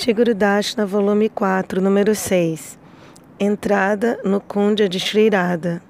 Shigurudashna, 0.00 0.86
volume 0.86 1.28
4, 1.28 1.78
número 1.78 2.14
6. 2.14 2.78
Entrada 3.38 4.18
no 4.24 4.40
Kundya 4.40 4.88
de 4.88 4.98
Sri 4.98 5.28
Radha. 5.28 5.82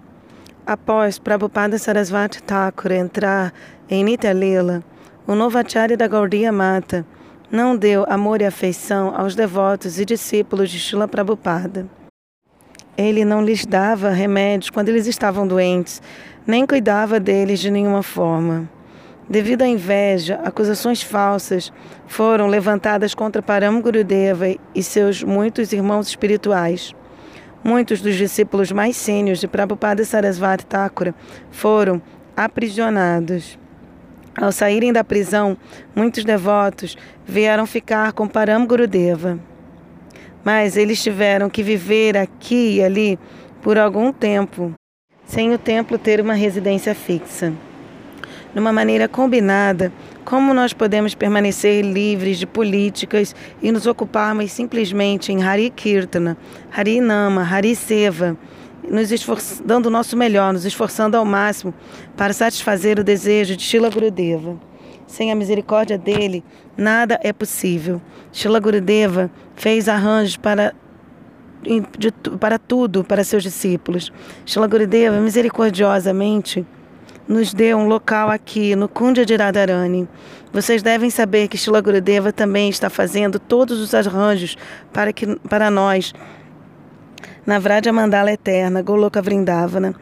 Após 0.66 1.16
Prabhupada 1.16 1.78
Sarasvati 1.78 2.42
Thakur 2.42 2.90
entrar 2.90 3.52
em 3.88 4.02
Nitya 4.02 4.32
Lila, 4.32 4.82
o 5.28 5.36
novo 5.36 5.56
acharya 5.56 5.96
da 5.96 6.08
Gaudiya 6.08 6.50
Mata 6.50 7.06
não 7.52 7.76
deu 7.76 8.04
amor 8.08 8.42
e 8.42 8.46
afeição 8.46 9.14
aos 9.16 9.36
devotos 9.36 10.00
e 10.00 10.04
discípulos 10.04 10.70
de 10.70 10.80
Srila 10.80 11.06
Prabhupada. 11.06 11.86
Ele 12.98 13.24
não 13.24 13.44
lhes 13.44 13.64
dava 13.64 14.10
remédios 14.10 14.70
quando 14.70 14.88
eles 14.88 15.06
estavam 15.06 15.46
doentes, 15.46 16.02
nem 16.44 16.66
cuidava 16.66 17.20
deles 17.20 17.60
de 17.60 17.70
nenhuma 17.70 18.02
forma. 18.02 18.68
Devido 19.30 19.62
à 19.62 19.68
inveja, 19.68 20.40
acusações 20.42 21.02
falsas 21.02 21.72
foram 22.08 22.48
levantadas 22.48 23.14
contra 23.14 23.40
Param 23.40 23.80
Gurudeva 23.80 24.46
e 24.74 24.82
seus 24.82 25.22
muitos 25.22 25.72
irmãos 25.72 26.08
espirituais. 26.08 26.92
Muitos 27.62 28.00
dos 28.00 28.16
discípulos 28.16 28.72
mais 28.72 28.96
sênios 28.96 29.38
de 29.38 29.46
Prabhupada 29.46 30.04
Sarasvati 30.04 30.66
Thakura 30.66 31.14
foram 31.48 32.02
aprisionados. 32.36 33.56
Ao 34.36 34.50
saírem 34.50 34.92
da 34.92 35.04
prisão, 35.04 35.56
muitos 35.94 36.24
devotos 36.24 36.98
vieram 37.24 37.66
ficar 37.66 38.12
com 38.12 38.26
Param 38.26 38.66
Gurudeva. 38.66 39.38
Mas 40.44 40.76
eles 40.76 41.00
tiveram 41.00 41.48
que 41.48 41.62
viver 41.62 42.16
aqui 42.16 42.78
e 42.78 42.82
ali 42.82 43.16
por 43.62 43.78
algum 43.78 44.12
tempo, 44.12 44.72
sem 45.24 45.54
o 45.54 45.58
templo 45.58 45.98
ter 45.98 46.20
uma 46.20 46.34
residência 46.34 46.96
fixa 46.96 47.52
numa 48.54 48.72
maneira 48.72 49.08
combinada, 49.08 49.92
como 50.24 50.52
nós 50.54 50.72
podemos 50.72 51.14
permanecer 51.14 51.84
livres 51.84 52.38
de 52.38 52.46
políticas 52.46 53.34
e 53.62 53.70
nos 53.70 53.86
ocuparmos 53.86 54.52
simplesmente 54.52 55.32
em 55.32 55.42
Hari 55.42 55.70
Kirtana, 55.70 56.36
Hari 56.70 57.00
Nama, 57.00 57.42
Hari 57.42 57.74
Seva, 57.74 58.36
nos 58.88 59.10
dando 59.64 59.86
o 59.86 59.90
nosso 59.90 60.16
melhor, 60.16 60.52
nos 60.52 60.64
esforçando 60.64 61.16
ao 61.16 61.24
máximo 61.24 61.72
para 62.16 62.32
satisfazer 62.32 62.98
o 62.98 63.04
desejo 63.04 63.56
de 63.56 63.62
Shila 63.62 63.90
Gurudeva. 63.90 64.58
Sem 65.06 65.32
a 65.32 65.34
misericórdia 65.34 65.98
dele, 65.98 66.44
nada 66.76 67.18
é 67.22 67.32
possível. 67.32 68.00
Shila 68.32 68.60
Gurudeva 68.60 69.30
fez 69.56 69.88
arranjos 69.88 70.36
para 70.36 70.74
de, 71.98 72.10
para 72.38 72.58
tudo 72.58 73.04
para 73.04 73.22
seus 73.22 73.42
discípulos. 73.42 74.12
Shila 74.46 74.66
Gurudeva 74.66 75.20
misericordiosamente 75.20 76.64
nos 77.30 77.54
deu 77.54 77.78
um 77.78 77.86
local 77.86 78.28
aqui 78.28 78.74
no 78.74 78.88
Kundya 78.88 79.24
de 79.24 79.36
Radharani. 79.36 80.08
Vocês 80.52 80.82
devem 80.82 81.10
saber 81.10 81.46
que 81.46 81.56
Shila 81.56 81.80
Gurudeva 81.80 82.32
também 82.32 82.68
está 82.68 82.90
fazendo 82.90 83.38
todos 83.38 83.78
os 83.78 83.94
arranjos 83.94 84.56
para, 84.92 85.12
que, 85.12 85.36
para 85.48 85.70
nós 85.70 86.12
na 87.46 87.60
Vraja 87.60 87.92
Mandala 87.92 88.32
Eterna, 88.32 88.82
Goloka 88.82 89.22
Vrindavana. 89.22 89.94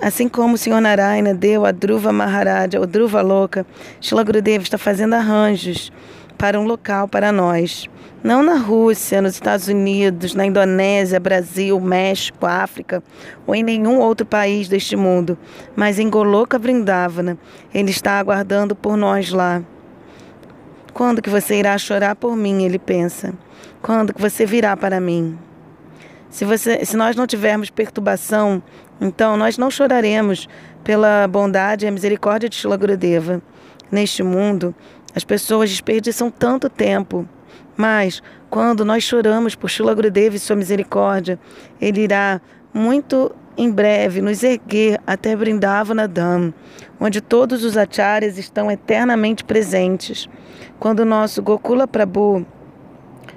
Assim 0.00 0.26
como 0.26 0.54
o 0.54 0.58
Senhor 0.58 0.80
Narayana 0.80 1.34
deu 1.34 1.66
a 1.66 1.70
Dhruva 1.70 2.10
Maharaja, 2.12 2.80
o 2.80 2.86
Dhruva 2.86 3.20
Loka, 3.20 3.66
Shila 4.00 4.24
Gurudeva 4.24 4.64
está 4.64 4.78
fazendo 4.78 5.12
arranjos 5.12 5.92
para 6.38 6.58
um 6.58 6.64
local 6.64 7.08
para 7.08 7.30
nós. 7.30 7.90
Não 8.24 8.42
na 8.42 8.56
Rússia, 8.56 9.22
nos 9.22 9.34
Estados 9.34 9.68
Unidos, 9.68 10.34
na 10.34 10.46
Indonésia, 10.46 11.20
Brasil, 11.20 11.78
México, 11.78 12.46
África 12.46 13.02
ou 13.46 13.54
em 13.54 13.62
nenhum 13.62 14.00
outro 14.00 14.26
país 14.26 14.68
deste 14.68 14.96
mundo, 14.96 15.38
mas 15.76 15.98
em 15.98 16.10
Goloka 16.10 16.58
Vrindavana. 16.58 17.38
Ele 17.72 17.90
está 17.90 18.18
aguardando 18.18 18.74
por 18.74 18.96
nós 18.96 19.30
lá. 19.30 19.62
Quando 20.92 21.20
que 21.20 21.30
você 21.30 21.56
irá 21.56 21.76
chorar 21.76 22.16
por 22.16 22.34
mim? 22.34 22.64
Ele 22.64 22.78
pensa. 22.78 23.34
Quando 23.82 24.14
que 24.14 24.20
você 24.20 24.46
virá 24.46 24.76
para 24.76 24.98
mim? 24.98 25.38
Se, 26.30 26.44
você, 26.44 26.84
se 26.84 26.96
nós 26.96 27.14
não 27.14 27.26
tivermos 27.26 27.70
perturbação, 27.70 28.62
então 29.00 29.36
nós 29.36 29.56
não 29.58 29.70
choraremos 29.70 30.48
pela 30.82 31.28
bondade 31.28 31.84
e 31.84 31.88
a 31.88 31.92
misericórdia 31.92 32.48
de 32.48 32.56
Shila 32.56 32.76
Gurudeva. 32.76 33.42
Neste 33.90 34.22
mundo, 34.22 34.74
as 35.14 35.22
pessoas 35.22 35.70
desperdiçam 35.70 36.30
tanto 36.30 36.68
tempo 36.68 37.28
mas, 37.76 38.22
quando 38.48 38.84
nós 38.84 39.02
choramos 39.04 39.54
por 39.54 39.68
Shila 39.68 39.94
Gurudeva 39.94 40.36
e 40.36 40.38
sua 40.38 40.56
misericórdia, 40.56 41.38
ele 41.80 42.00
irá 42.02 42.40
muito 42.72 43.34
em 43.56 43.70
breve 43.70 44.20
nos 44.20 44.42
erguer 44.42 45.00
até 45.06 45.34
Brindavana 45.34 46.06
Dham, 46.06 46.52
onde 47.00 47.20
todos 47.20 47.64
os 47.64 47.76
acharyas 47.76 48.36
estão 48.38 48.70
eternamente 48.70 49.44
presentes. 49.44 50.28
Quando 50.78 51.00
o 51.00 51.04
nosso 51.04 51.42
Gokula 51.42 51.86
Prabhu 51.86 52.46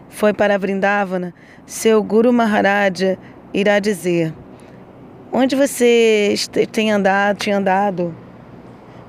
foi 0.09 0.33
para 0.33 0.57
Vrindavana, 0.57 1.33
seu 1.65 2.03
Guru 2.03 2.33
Maharaja 2.33 3.17
irá 3.53 3.79
dizer: 3.79 4.33
Onde 5.31 5.55
você 5.55 6.35
tem 6.71 6.91
andado, 6.91 7.37
tinha 7.37 7.57
andado? 7.57 8.13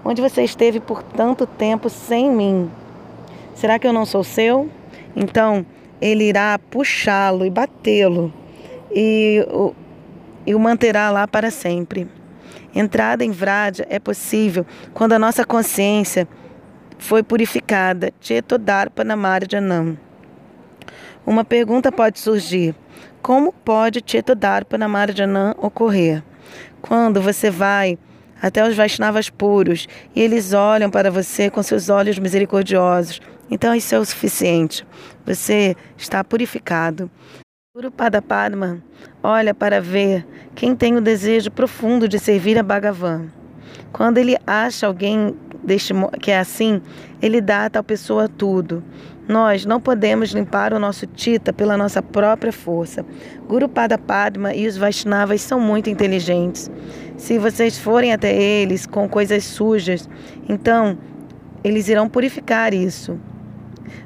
Onde 0.04 0.22
você 0.22 0.42
esteve 0.42 0.80
por 0.80 1.02
tanto 1.02 1.46
tempo 1.46 1.88
sem 1.88 2.30
mim? 2.30 2.70
Será 3.54 3.78
que 3.78 3.86
eu 3.86 3.92
não 3.92 4.06
sou 4.06 4.22
seu? 4.22 4.70
Então, 5.14 5.64
ele 6.00 6.24
irá 6.24 6.58
puxá-lo 6.58 7.44
e 7.44 7.50
batê-lo 7.50 8.32
e 8.90 9.44
o, 9.48 9.74
e 10.46 10.54
o 10.54 10.58
manterá 10.58 11.10
lá 11.10 11.26
para 11.28 11.50
sempre. 11.50 12.08
Entrada 12.74 13.24
em 13.24 13.30
Vraja 13.30 13.86
é 13.88 13.98
possível 13.98 14.64
quando 14.94 15.12
a 15.12 15.18
nossa 15.18 15.44
consciência 15.44 16.26
foi 16.98 17.22
purificada. 17.22 18.12
Chetodarpanamarjanam. 18.20 19.98
Uma 21.26 21.44
pergunta 21.44 21.90
pode 21.90 22.20
surgir: 22.20 22.74
como 23.20 23.52
pode 23.52 24.02
Chetodarpanamarjanam 24.04 25.54
ocorrer? 25.58 26.22
Quando 26.80 27.20
você 27.20 27.50
vai 27.50 27.98
até 28.40 28.66
os 28.66 28.74
Vaishnavas 28.74 29.28
puros 29.28 29.86
e 30.14 30.22
eles 30.22 30.52
olham 30.52 30.90
para 30.90 31.10
você 31.10 31.50
com 31.50 31.62
seus 31.62 31.88
olhos 31.88 32.18
misericordiosos, 32.18 33.20
então 33.50 33.74
isso 33.74 33.94
é 33.94 33.98
o 33.98 34.04
suficiente. 34.04 34.86
Você 35.26 35.76
está 35.96 36.22
purificado. 36.22 37.10
Guru 37.74 37.92
Padma 37.92 38.82
olha 39.22 39.54
para 39.54 39.80
ver 39.80 40.26
quem 40.54 40.74
tem 40.74 40.96
o 40.96 41.00
desejo 41.00 41.50
profundo 41.50 42.08
de 42.08 42.18
servir 42.18 42.58
a 42.58 42.62
Bhagavan. 42.62 43.28
Quando 43.92 44.18
ele 44.18 44.36
acha 44.46 44.86
alguém 44.86 45.34
deste, 45.62 45.92
que 46.20 46.30
é 46.30 46.38
assim, 46.38 46.82
ele 47.20 47.40
dá 47.40 47.66
a 47.66 47.70
tal 47.70 47.84
pessoa 47.84 48.28
tudo. 48.28 48.82
Nós 49.28 49.64
não 49.64 49.80
podemos 49.80 50.30
limpar 50.30 50.72
o 50.72 50.78
nosso 50.78 51.06
Tita 51.06 51.52
pela 51.52 51.76
nossa 51.76 52.02
própria 52.02 52.52
força. 52.52 53.04
Guru 53.46 53.68
Pada 53.68 53.96
Padma 53.96 54.52
e 54.52 54.66
os 54.66 54.76
Vaishnavas 54.76 55.40
são 55.40 55.60
muito 55.60 55.88
inteligentes. 55.88 56.68
Se 57.16 57.38
vocês 57.38 57.78
forem 57.78 58.12
até 58.12 58.34
eles 58.34 58.86
com 58.86 59.08
coisas 59.08 59.44
sujas, 59.44 60.08
então 60.48 60.98
eles 61.62 61.88
irão 61.88 62.08
purificar 62.08 62.74
isso. 62.74 63.16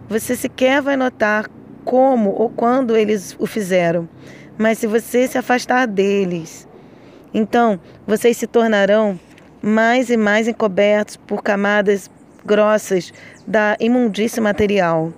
Você 0.08 0.36
sequer 0.36 0.82
vai 0.82 0.96
notar 0.96 1.46
como 1.84 2.30
ou 2.30 2.48
quando 2.48 2.96
eles 2.96 3.36
o 3.38 3.46
fizeram, 3.46 4.08
mas 4.56 4.78
se 4.78 4.86
você 4.86 5.26
se 5.26 5.36
afastar 5.36 5.86
deles, 5.86 6.66
então 7.32 7.78
vocês 8.06 8.36
se 8.36 8.46
tornarão 8.46 9.18
mais 9.60 10.10
e 10.10 10.16
mais 10.16 10.46
encobertos 10.48 11.16
por 11.16 11.42
camadas 11.42 12.10
grossas 12.44 13.12
da 13.46 13.76
imundícia 13.80 14.42
material. 14.42 15.12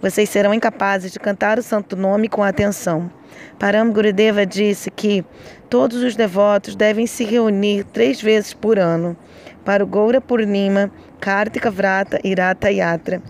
Vocês 0.00 0.30
serão 0.30 0.54
incapazes 0.54 1.12
de 1.12 1.20
cantar 1.20 1.58
o 1.58 1.62
santo 1.62 1.94
nome 1.94 2.28
com 2.28 2.42
atenção. 2.42 3.10
Param 3.58 3.92
Gurudeva 3.92 4.46
disse 4.46 4.90
que 4.90 5.24
todos 5.68 6.02
os 6.02 6.16
devotos 6.16 6.74
devem 6.74 7.06
se 7.06 7.24
reunir 7.24 7.84
três 7.84 8.20
vezes 8.20 8.54
por 8.54 8.78
ano 8.78 9.16
para 9.64 9.84
o 9.84 9.86
Goura 9.86 10.20
Purnima, 10.20 10.90
Kartika 11.20 11.70
Vrata 11.70 12.18
e 12.24 12.34
Rata 12.34 12.70
Yatra 12.70 13.22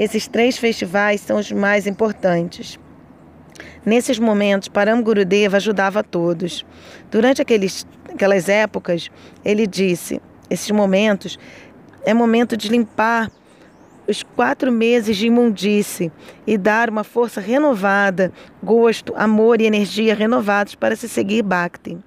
esses 0.00 0.26
três 0.26 0.56
festivais 0.56 1.20
são 1.20 1.38
os 1.38 1.52
mais 1.52 1.86
importantes. 1.86 2.78
Nesses 3.84 4.18
momentos, 4.18 4.66
Param 4.66 5.02
Gurudeva 5.02 5.58
ajudava 5.58 6.00
a 6.00 6.02
todos. 6.02 6.64
Durante 7.10 7.42
aqueles, 7.42 7.86
aquelas 8.10 8.48
épocas, 8.48 9.10
ele 9.44 9.66
disse: 9.66 10.18
esses 10.48 10.70
momentos 10.70 11.38
é 12.02 12.14
momento 12.14 12.56
de 12.56 12.70
limpar 12.70 13.30
os 14.08 14.22
quatro 14.22 14.72
meses 14.72 15.18
de 15.18 15.26
imundície 15.26 16.10
e 16.46 16.56
dar 16.56 16.88
uma 16.88 17.04
força 17.04 17.38
renovada, 17.38 18.32
gosto, 18.62 19.12
amor 19.14 19.60
e 19.60 19.66
energia 19.66 20.14
renovados 20.14 20.74
para 20.74 20.96
se 20.96 21.10
seguir 21.10 21.42
Bhakti. 21.42 21.98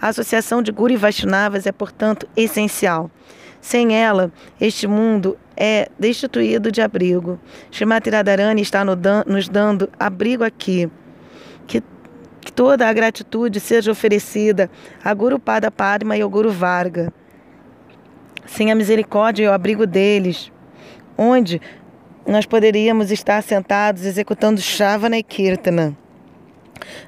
A 0.00 0.08
associação 0.08 0.62
de 0.62 0.70
Guru 0.70 0.92
e 0.92 0.96
Vaishnavas 0.96 1.66
é, 1.66 1.72
portanto, 1.72 2.28
essencial. 2.36 3.10
Sem 3.64 3.96
ela, 3.96 4.30
este 4.60 4.86
mundo 4.86 5.38
é 5.56 5.88
destituído 5.98 6.70
de 6.70 6.82
abrigo. 6.82 7.40
Shrimati 7.70 8.10
Radharani 8.10 8.60
está 8.60 8.84
nos 8.84 9.48
dando 9.48 9.88
abrigo 9.98 10.44
aqui. 10.44 10.90
Que, 11.66 11.82
que 12.42 12.52
toda 12.52 12.86
a 12.86 12.92
gratitude 12.92 13.58
seja 13.60 13.90
oferecida 13.90 14.70
a 15.02 15.14
Guru 15.14 15.38
Pada 15.38 15.70
Padma 15.70 16.14
e 16.14 16.20
ao 16.20 16.28
Guru 16.28 16.50
Varga. 16.50 17.10
Sem 18.44 18.70
a 18.70 18.74
misericórdia 18.74 19.44
e 19.44 19.48
o 19.48 19.52
abrigo 19.52 19.86
deles, 19.86 20.52
onde 21.16 21.58
nós 22.26 22.44
poderíamos 22.44 23.10
estar 23.10 23.42
sentados 23.42 24.04
executando 24.04 24.60
Shavana 24.60 25.16
e 25.16 25.22
Kirtana. 25.22 25.96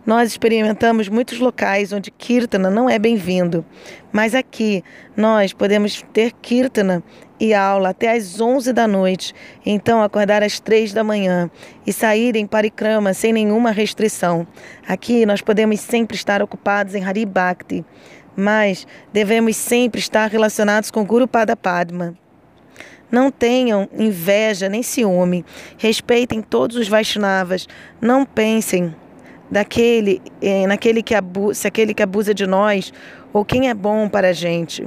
Nós 0.04 0.30
experimentamos 0.30 1.08
muitos 1.08 1.38
locais 1.38 1.92
onde 1.92 2.10
Kirtana 2.10 2.70
não 2.70 2.88
é 2.88 2.98
bem-vindo, 2.98 3.64
mas 4.12 4.34
aqui 4.34 4.82
nós 5.16 5.52
podemos 5.52 6.02
ter 6.12 6.32
Kirtana 6.32 7.02
e 7.38 7.52
aula 7.52 7.90
até 7.90 8.12
às 8.12 8.40
11 8.40 8.72
da 8.72 8.86
noite, 8.86 9.34
então 9.64 10.02
acordar 10.02 10.42
às 10.42 10.58
3 10.58 10.92
da 10.92 11.04
manhã 11.04 11.50
e 11.86 11.92
sair 11.92 12.36
em 12.36 12.46
parikrama 12.46 13.12
sem 13.12 13.32
nenhuma 13.32 13.70
restrição. 13.70 14.46
Aqui 14.86 15.26
nós 15.26 15.40
podemos 15.40 15.80
sempre 15.80 16.16
estar 16.16 16.42
ocupados 16.42 16.94
em 16.94 17.04
Hari 17.04 17.26
Bhakti, 17.26 17.84
mas 18.36 18.86
devemos 19.12 19.56
sempre 19.56 20.00
estar 20.00 20.30
relacionados 20.30 20.90
com 20.90 21.04
Guru 21.04 21.26
Pada 21.26 21.56
Padma. 21.56 22.16
Não 23.10 23.30
tenham 23.30 23.88
inveja 23.96 24.68
nem 24.68 24.82
ciúme. 24.82 25.44
Respeitem 25.78 26.42
todos 26.42 26.76
os 26.76 26.88
Vaishnavas. 26.88 27.68
Não 28.00 28.26
pensem 28.26 28.94
daquele, 29.50 30.20
eh, 30.42 30.66
naquele 30.66 31.02
que 31.02 31.14
abusa, 31.14 31.68
aquele 31.68 31.94
que 31.94 32.02
abusa 32.02 32.34
de 32.34 32.46
nós 32.46 32.92
ou 33.32 33.44
quem 33.44 33.68
é 33.68 33.74
bom 33.74 34.08
para 34.08 34.28
a 34.28 34.32
gente. 34.32 34.86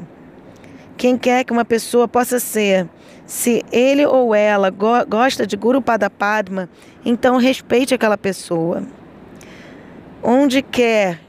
Quem 0.98 1.18
quer 1.18 1.44
que 1.44 1.54
uma 1.54 1.64
pessoa 1.64 2.08
possa 2.08 2.40
ser, 2.40 2.88
se 3.26 3.64
ele 3.72 4.06
ou 4.06 4.36
ela 4.36 4.70
go 4.70 5.06
gosta 5.08 5.48
de 5.48 5.56
Guru 5.56 5.82
Pada 5.82 6.10
Padma, 6.10 6.70
então 7.06 7.38
respeite 7.38 7.94
aquela 7.94 8.18
pessoa. 8.18 8.84
Onde 10.22 10.62
quer 10.62 11.20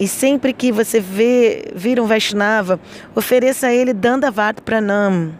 e 0.00 0.08
sempre 0.08 0.52
que 0.52 0.72
você 0.72 0.98
vê 0.98 1.70
vir 1.74 2.00
um 2.00 2.06
Vaishnava, 2.06 2.80
ofereça 3.14 3.66
a 3.66 3.74
ele 3.74 3.92
Dandavat 3.92 4.62
Pranam. 4.62 5.32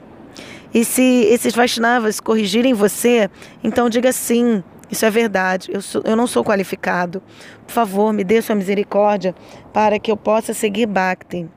E 0.74 0.84
se 0.84 1.02
esses 1.02 1.54
Vaishnavas 1.54 2.20
corrigirem 2.20 2.72
você, 2.72 3.30
então 3.62 3.88
diga 3.88 4.12
sim, 4.12 4.62
isso 4.92 5.06
é 5.06 5.10
verdade, 5.10 5.70
eu, 5.72 5.80
sou, 5.80 6.02
eu 6.04 6.14
não 6.14 6.26
sou 6.26 6.44
qualificado. 6.44 7.22
Por 7.66 7.72
favor, 7.72 8.12
me 8.12 8.22
dê 8.22 8.42
sua 8.42 8.54
misericórdia 8.54 9.34
para 9.72 9.98
que 9.98 10.10
eu 10.10 10.18
possa 10.18 10.52
seguir 10.52 10.84
Bhakti. 10.84 11.48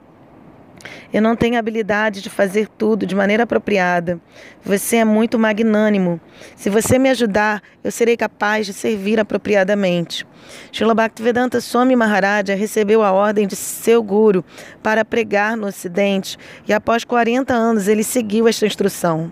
Eu 1.11 1.21
não 1.21 1.35
tenho 1.35 1.59
habilidade 1.59 2.21
de 2.21 2.29
fazer 2.29 2.69
tudo 2.77 3.05
de 3.05 3.13
maneira 3.13 3.43
apropriada. 3.43 4.21
Você 4.63 4.97
é 4.97 5.03
muito 5.03 5.37
magnânimo. 5.37 6.21
Se 6.55 6.69
você 6.69 6.97
me 6.97 7.09
ajudar, 7.09 7.61
eu 7.83 7.91
serei 7.91 8.15
capaz 8.15 8.67
de 8.67 8.71
servir 8.71 9.19
apropriadamente. 9.19 10.25
Srila 10.71 10.93
Bhaktivedanta 10.93 11.59
Swami 11.59 11.93
Maharaja 11.93 12.55
recebeu 12.55 13.03
a 13.03 13.11
ordem 13.11 13.47
de 13.47 13.57
seu 13.57 14.01
guru 14.01 14.45
para 14.81 15.03
pregar 15.03 15.57
no 15.57 15.67
Ocidente 15.67 16.37
e 16.65 16.71
após 16.71 17.03
40 17.03 17.53
anos 17.53 17.89
ele 17.89 18.03
seguiu 18.03 18.47
esta 18.47 18.65
instrução. 18.65 19.29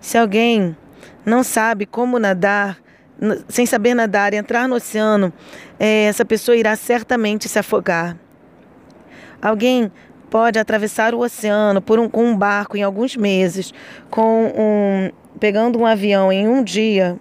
Se 0.00 0.16
alguém 0.16 0.74
não 1.26 1.42
sabe 1.42 1.84
como 1.84 2.20
nadar, 2.20 2.78
sem 3.48 3.64
saber 3.66 3.94
nadar 3.94 4.34
entrar 4.34 4.68
no 4.68 4.76
oceano, 4.76 5.32
é, 5.78 6.04
essa 6.04 6.24
pessoa 6.24 6.56
irá 6.56 6.76
certamente 6.76 7.48
se 7.48 7.58
afogar. 7.58 8.16
Alguém 9.40 9.90
pode 10.30 10.58
atravessar 10.58 11.14
o 11.14 11.20
oceano 11.20 11.80
por 11.80 11.98
um, 11.98 12.08
com 12.08 12.24
um 12.24 12.36
barco 12.36 12.76
em 12.76 12.82
alguns 12.82 13.16
meses, 13.16 13.72
com 14.10 14.52
um, 14.56 15.10
pegando 15.38 15.78
um 15.78 15.86
avião 15.86 16.32
em 16.32 16.46
um 16.48 16.62
dia, 16.62 17.18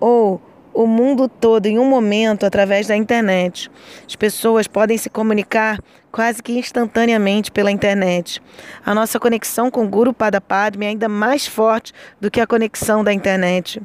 ou 0.00 0.40
o 0.74 0.86
mundo 0.86 1.28
todo 1.28 1.66
em 1.66 1.78
um 1.78 1.84
momento 1.84 2.44
através 2.44 2.88
da 2.88 2.96
internet. 2.96 3.70
As 4.06 4.16
pessoas 4.16 4.66
podem 4.66 4.98
se 4.98 5.08
comunicar 5.08 5.78
quase 6.10 6.42
que 6.42 6.58
instantaneamente 6.58 7.50
pela 7.52 7.70
internet. 7.70 8.42
A 8.84 8.92
nossa 8.92 9.20
conexão 9.20 9.70
com 9.70 9.84
o 9.84 9.88
Guru 9.88 10.12
Pada 10.12 10.40
Padme 10.40 10.86
é 10.86 10.88
ainda 10.88 11.08
mais 11.08 11.46
forte 11.46 11.92
do 12.20 12.30
que 12.30 12.40
a 12.40 12.46
conexão 12.46 13.04
da 13.04 13.12
internet. 13.12 13.80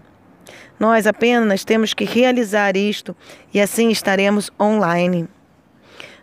Nós 0.79 1.05
apenas 1.05 1.65
temos 1.65 1.93
que 1.93 2.05
realizar 2.05 2.77
isto 2.77 3.15
e 3.53 3.59
assim 3.59 3.89
estaremos 3.89 4.49
online. 4.59 5.27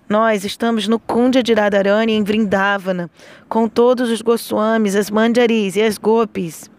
Nós 0.09 0.45
estamos 0.45 0.87
no 0.87 1.01
Kundya 1.01 1.43
de 1.43 1.53
Radharani, 1.53 2.13
em 2.13 2.23
Vrindavana, 2.23 3.11
com 3.49 3.69
todos 3.69 4.09
os 4.09 4.23
Goswamis, 4.23 4.95
as 4.95 5.11
Manjaris 5.11 5.75
e 5.75 5.83
as 5.83 5.99
Gopis. 5.99 6.71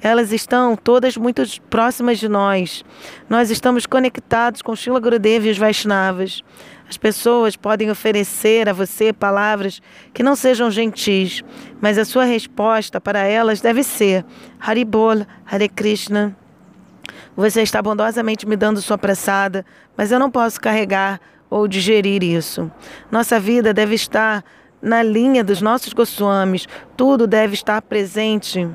Elas 0.00 0.32
estão 0.32 0.76
todas 0.76 1.16
muito 1.16 1.42
próximas 1.68 2.18
de 2.18 2.28
nós. 2.28 2.84
Nós 3.28 3.50
estamos 3.50 3.84
conectados 3.84 4.62
com 4.62 4.76
Shila 4.76 5.00
Gurudev 5.00 5.46
e 5.46 5.50
os 5.50 5.58
Vaishnavas. 5.58 6.42
As 6.88 6.96
pessoas 6.96 7.56
podem 7.56 7.90
oferecer 7.90 8.68
a 8.68 8.72
você 8.72 9.12
palavras 9.12 9.82
que 10.14 10.22
não 10.22 10.36
sejam 10.36 10.70
gentis, 10.70 11.42
mas 11.80 11.98
a 11.98 12.04
sua 12.04 12.24
resposta 12.24 13.00
para 13.00 13.20
elas 13.20 13.60
deve 13.60 13.82
ser 13.82 14.24
Haribol, 14.60 15.26
Hare 15.44 15.68
Krishna. 15.68 16.34
Você 17.38 17.62
está 17.62 17.80
bondosamente 17.80 18.48
me 18.48 18.56
dando 18.56 18.82
sua 18.82 18.98
pressada, 18.98 19.64
mas 19.96 20.10
eu 20.10 20.18
não 20.18 20.28
posso 20.28 20.60
carregar 20.60 21.20
ou 21.48 21.68
digerir 21.68 22.24
isso. 22.24 22.68
Nossa 23.12 23.38
vida 23.38 23.72
deve 23.72 23.94
estar 23.94 24.42
na 24.82 25.04
linha 25.04 25.44
dos 25.44 25.62
nossos 25.62 25.92
Goswamis, 25.92 26.66
tudo 26.96 27.28
deve 27.28 27.54
estar 27.54 27.80
presente. 27.80 28.68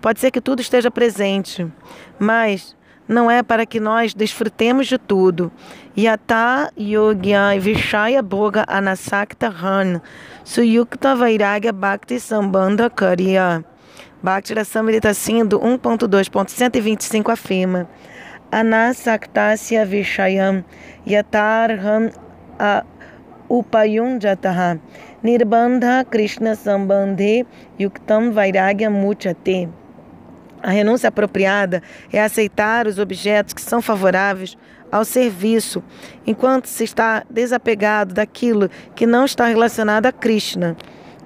Pode 0.00 0.18
ser 0.18 0.32
que 0.32 0.40
tudo 0.40 0.60
esteja 0.60 0.90
presente, 0.90 1.72
mas 2.18 2.76
não 3.06 3.30
é 3.30 3.44
para 3.44 3.64
que 3.64 3.78
nós 3.78 4.12
desfrutemos 4.12 4.88
de 4.88 4.98
tudo. 4.98 5.52
Yata 5.96 6.72
Yogya 6.76 7.56
Vishaya 7.60 8.20
Boga 8.20 8.64
Anasakta 8.66 9.46
Han 9.46 10.00
Suyukta 10.42 11.14
Vairagya 11.14 11.72
Bhakti 11.72 12.18
Sambandha. 12.18 12.90
Bhakti 14.24 14.54
Rasamrita 14.54 15.12
Sindhu 15.12 15.58
1.2.125 15.60 17.30
afirma. 17.30 17.86
Anasaktasya 18.50 19.84
Vishayam 19.84 20.64
yatarham 21.06 22.10
upayunjataha 23.50 24.80
nirbandha 25.22 26.10
krishna 26.10 26.56
sambandhe 26.56 27.44
yuktam 27.78 28.32
vairagya 28.32 28.88
muchate. 28.88 29.68
A 30.62 30.70
renúncia 30.70 31.08
apropriada 31.08 31.82
é 32.10 32.18
aceitar 32.18 32.86
os 32.86 32.98
objetos 32.98 33.52
que 33.52 33.60
são 33.60 33.82
favoráveis 33.82 34.56
ao 34.90 35.04
serviço, 35.04 35.84
enquanto 36.26 36.64
se 36.64 36.84
está 36.84 37.24
desapegado 37.28 38.14
daquilo 38.14 38.70
que 38.94 39.06
não 39.06 39.26
está 39.26 39.48
relacionado 39.48 40.06
a 40.06 40.12
Krishna 40.12 40.78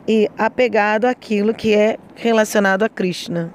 e 0.09 0.31
apegado 0.39 1.05
àquilo 1.05 1.53
que 1.53 1.75
é 1.75 1.99
relacionado 2.15 2.83
a 2.83 2.89
Krishna. 2.89 3.53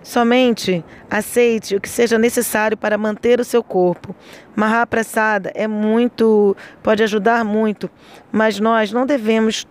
Somente 0.00 0.84
aceite 1.10 1.74
o 1.74 1.80
que 1.80 1.88
seja 1.88 2.16
necessário 2.16 2.76
para 2.76 2.96
manter 2.96 3.40
o 3.40 3.44
seu 3.44 3.62
corpo. 3.62 4.14
Mahaprasada 4.54 5.50
é 5.54 5.66
muito, 5.66 6.56
pode 6.82 7.02
ajudar 7.02 7.44
muito, 7.44 7.90
mas 8.30 8.60
nós 8.60 8.92
não 8.92 9.04
devemos 9.04 9.66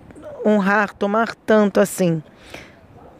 honrar, 0.46 0.94
tomar 0.94 1.34
tanto 1.34 1.80
assim. 1.80 2.22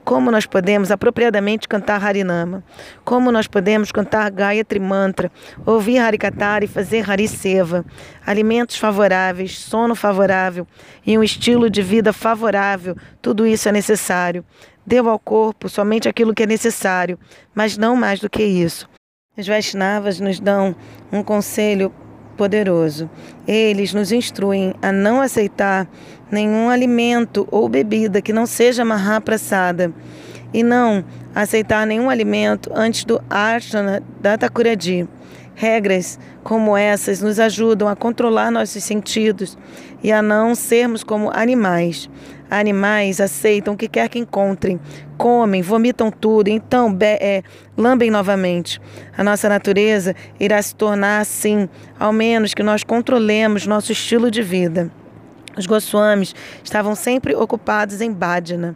Como 0.08 0.32
nós 0.32 0.46
podemos 0.46 0.90
apropriadamente 0.90 1.68
cantar 1.68 2.02
Harinama? 2.02 2.64
Como 3.04 3.30
nós 3.30 3.46
podemos 3.46 3.92
cantar 3.92 4.32
Gayatri 4.32 4.80
Mantra, 4.80 5.30
ouvir 5.66 5.98
Harikatara 5.98 6.64
e 6.64 6.68
fazer 6.68 7.12
Hariseva? 7.12 7.84
Alimentos 8.26 8.78
favoráveis, 8.78 9.60
sono 9.60 9.96
favorável 9.96 10.66
e 11.06 11.18
um 11.18 11.24
estilo 11.26 11.70
de 11.70 11.82
vida 11.82 12.14
favorável, 12.14 12.96
tudo 13.22 13.46
isso 13.46 13.68
é 13.68 13.72
necessário. 13.74 14.46
Deu 14.86 15.10
ao 15.10 15.20
corpo 15.20 15.68
somente 15.68 16.08
aquilo 16.08 16.34
que 16.34 16.44
é 16.44 16.48
necessário, 16.48 17.20
mas 17.54 17.78
não 17.78 17.94
mais 17.94 18.22
do 18.22 18.30
que 18.30 18.44
isso. 18.44 18.88
Os 19.38 19.46
Vaishnavas 19.46 20.22
nos 20.22 20.40
dão 20.40 20.74
um 21.12 21.22
conselho 21.22 21.92
poderoso. 22.38 23.10
Eles 23.48 23.94
nos 23.94 24.12
instruem 24.12 24.74
a 24.82 24.92
não 24.92 25.20
aceitar 25.20 25.88
nenhum 26.32 26.70
alimento 26.70 27.48
ou 27.52 27.68
bebida 27.68 28.22
que 28.22 28.32
não 28.32 28.46
seja 28.46 28.86
Mahaprasada 28.86 29.92
e 30.54 30.64
não 30.64 31.04
aceitar 31.36 31.86
nenhum 31.86 32.10
alimento 32.10 32.72
antes 32.74 33.04
do 33.04 33.22
Arshana 33.30 34.02
da 34.22 34.38
Takuradi. 34.38 35.08
Regras 35.56 36.20
como 36.44 36.78
essas 36.78 37.20
nos 37.20 37.40
ajudam 37.40 37.88
a 37.88 37.96
controlar 37.96 38.52
nossos 38.52 38.84
sentidos 38.84 39.58
e 40.04 40.12
a 40.12 40.22
não 40.22 40.54
sermos 40.54 41.04
como 41.04 41.32
animais. 41.34 42.08
Animais 42.50 43.20
aceitam 43.20 43.74
o 43.74 43.78
que 43.78 43.88
quer 43.88 44.08
que 44.08 44.18
encontrem, 44.20 44.80
comem, 45.18 45.62
vomitam 45.62 46.10
tudo, 46.10 46.48
então 46.48 46.96
é, 47.02 47.44
lambem 47.78 48.10
novamente. 48.10 48.80
A 49.18 49.24
nossa 49.24 49.50
natureza 49.50 50.16
irá 50.40 50.62
se 50.62 50.74
tornar 50.74 51.20
assim, 51.20 51.68
ao 52.00 52.14
menos 52.14 52.54
que 52.54 52.64
nós 52.64 52.84
controlemos 52.84 53.68
nosso 53.68 53.92
estilo 53.92 54.32
de 54.32 54.42
vida. 54.42 54.92
Os 55.58 55.66
Goswamis 55.66 56.36
estavam 56.64 56.96
sempre 56.96 57.36
ocupados 57.36 58.00
em 58.00 58.12
bhajana. 58.12 58.76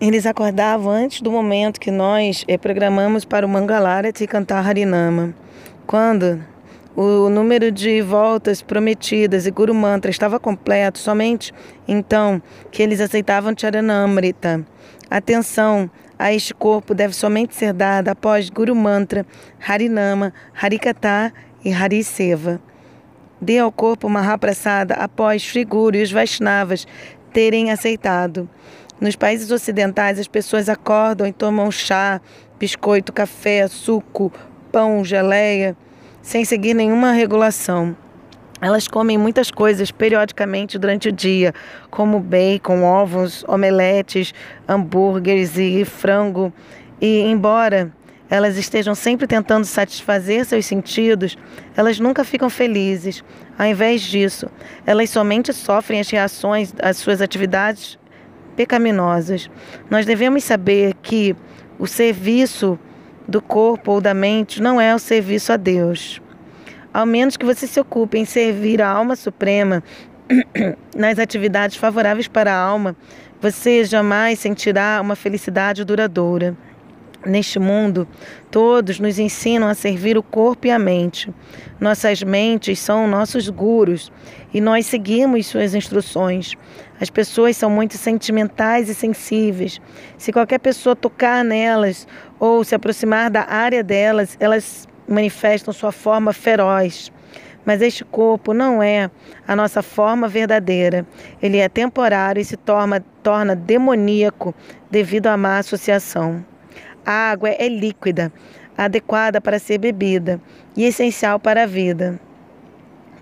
Eles 0.00 0.26
acordavam 0.26 0.92
antes 0.92 1.22
do 1.22 1.30
momento 1.30 1.80
que 1.80 1.90
nós 1.90 2.44
eh, 2.46 2.58
programamos 2.58 3.24
para 3.24 3.46
o 3.46 3.48
Mangalarati 3.48 4.26
cantar 4.26 4.66
Harinama. 4.66 5.34
Quando 5.86 6.44
o 6.96 7.28
número 7.28 7.72
de 7.72 8.00
voltas 8.00 8.62
prometidas 8.62 9.46
e 9.46 9.50
Guru 9.50 9.74
Mantra 9.74 10.10
estava 10.10 10.38
completo, 10.38 10.98
somente 10.98 11.52
então 11.88 12.40
que 12.70 12.82
eles 12.82 13.00
aceitavam 13.00 13.52
Charanamrita. 13.56 14.64
Atenção 15.10 15.90
a 16.18 16.32
este 16.32 16.54
corpo 16.54 16.94
deve 16.94 17.14
somente 17.14 17.54
ser 17.54 17.72
dada 17.72 18.12
após 18.12 18.48
Guru 18.48 18.74
Mantra, 18.74 19.26
Harinama, 19.66 20.32
Harikata 20.60 21.32
e 21.64 21.72
Hariseva. 21.72 22.60
Dê 23.40 23.58
ao 23.58 23.72
corpo 23.72 24.08
Mahaprasada 24.08 24.94
após 24.94 25.42
Sri 25.42 25.64
Guru 25.64 25.96
e 25.96 26.02
os 26.02 26.12
Vaishnavas 26.12 26.86
terem 27.32 27.72
aceitado. 27.72 28.48
Nos 29.00 29.16
países 29.16 29.50
ocidentais, 29.50 30.20
as 30.20 30.28
pessoas 30.28 30.68
acordam 30.68 31.26
e 31.26 31.32
tomam 31.32 31.70
chá, 31.70 32.20
biscoito, 32.58 33.12
café, 33.12 33.66
suco, 33.66 34.32
pão, 34.70 35.04
geleia, 35.04 35.76
sem 36.24 36.42
seguir 36.42 36.72
nenhuma 36.72 37.12
regulação. 37.12 37.94
Elas 38.58 38.88
comem 38.88 39.18
muitas 39.18 39.50
coisas 39.50 39.90
periodicamente 39.90 40.78
durante 40.78 41.10
o 41.10 41.12
dia, 41.12 41.52
como 41.90 42.18
bacon, 42.18 42.82
ovos, 42.82 43.44
omeletes, 43.46 44.32
hambúrgueres 44.66 45.58
e 45.58 45.84
frango. 45.84 46.50
E, 46.98 47.20
embora 47.20 47.92
elas 48.30 48.56
estejam 48.56 48.94
sempre 48.94 49.26
tentando 49.26 49.66
satisfazer 49.66 50.46
seus 50.46 50.64
sentidos, 50.64 51.36
elas 51.76 52.00
nunca 52.00 52.24
ficam 52.24 52.48
felizes. 52.48 53.22
Ao 53.58 53.66
invés 53.66 54.00
disso, 54.00 54.48
elas 54.86 55.10
somente 55.10 55.52
sofrem 55.52 56.00
as 56.00 56.08
reações 56.08 56.72
às 56.82 56.96
suas 56.96 57.20
atividades 57.20 57.98
pecaminosas. 58.56 59.50
Nós 59.90 60.06
devemos 60.06 60.42
saber 60.42 60.94
que 61.02 61.36
o 61.78 61.86
serviço 61.86 62.78
do 63.26 63.40
corpo 63.40 63.92
ou 63.92 64.00
da 64.00 64.14
mente 64.14 64.60
não 64.60 64.80
é 64.80 64.94
o 64.94 64.98
serviço 64.98 65.52
a 65.52 65.56
Deus. 65.56 66.20
Ao 66.92 67.04
menos 67.04 67.36
que 67.36 67.44
você 67.44 67.66
se 67.66 67.80
ocupe 67.80 68.18
em 68.18 68.24
servir 68.24 68.80
a 68.80 68.88
alma 68.88 69.16
suprema 69.16 69.82
nas 70.94 71.18
atividades 71.18 71.76
favoráveis 71.76 72.28
para 72.28 72.52
a 72.52 72.58
alma, 72.58 72.96
você 73.40 73.84
jamais 73.84 74.38
sentirá 74.38 75.00
uma 75.02 75.16
felicidade 75.16 75.84
duradoura. 75.84 76.56
Neste 77.26 77.58
mundo, 77.58 78.06
todos 78.50 79.00
nos 79.00 79.18
ensinam 79.18 79.66
a 79.66 79.74
servir 79.74 80.18
o 80.18 80.22
corpo 80.22 80.66
e 80.66 80.70
a 80.70 80.78
mente. 80.78 81.32
Nossas 81.80 82.22
mentes 82.22 82.78
são 82.78 83.08
nossos 83.08 83.48
gurus 83.48 84.12
e 84.52 84.60
nós 84.60 84.84
seguimos 84.84 85.46
suas 85.46 85.74
instruções. 85.74 86.52
As 87.00 87.08
pessoas 87.08 87.56
são 87.56 87.70
muito 87.70 87.96
sentimentais 87.96 88.90
e 88.90 88.94
sensíveis. 88.94 89.80
Se 90.18 90.32
qualquer 90.32 90.58
pessoa 90.58 90.94
tocar 90.94 91.42
nelas 91.42 92.06
ou 92.38 92.62
se 92.62 92.74
aproximar 92.74 93.30
da 93.30 93.48
área 93.48 93.82
delas, 93.82 94.36
elas 94.38 94.86
manifestam 95.08 95.72
sua 95.72 95.92
forma 95.92 96.32
feroz. 96.34 97.10
Mas 97.64 97.80
este 97.80 98.04
corpo 98.04 98.52
não 98.52 98.82
é 98.82 99.10
a 99.48 99.56
nossa 99.56 99.82
forma 99.82 100.28
verdadeira. 100.28 101.06
Ele 101.40 101.56
é 101.56 101.70
temporário 101.70 102.38
e 102.38 102.44
se 102.44 102.58
torna, 102.58 103.02
torna 103.22 103.56
demoníaco 103.56 104.54
devido 104.90 105.28
à 105.28 105.38
má 105.38 105.56
associação. 105.56 106.44
A 107.04 107.30
água 107.30 107.50
é 107.50 107.68
líquida, 107.68 108.32
adequada 108.76 109.40
para 109.40 109.58
ser 109.58 109.78
bebida 109.78 110.40
e 110.76 110.84
essencial 110.84 111.38
para 111.38 111.64
a 111.64 111.66
vida. 111.66 112.18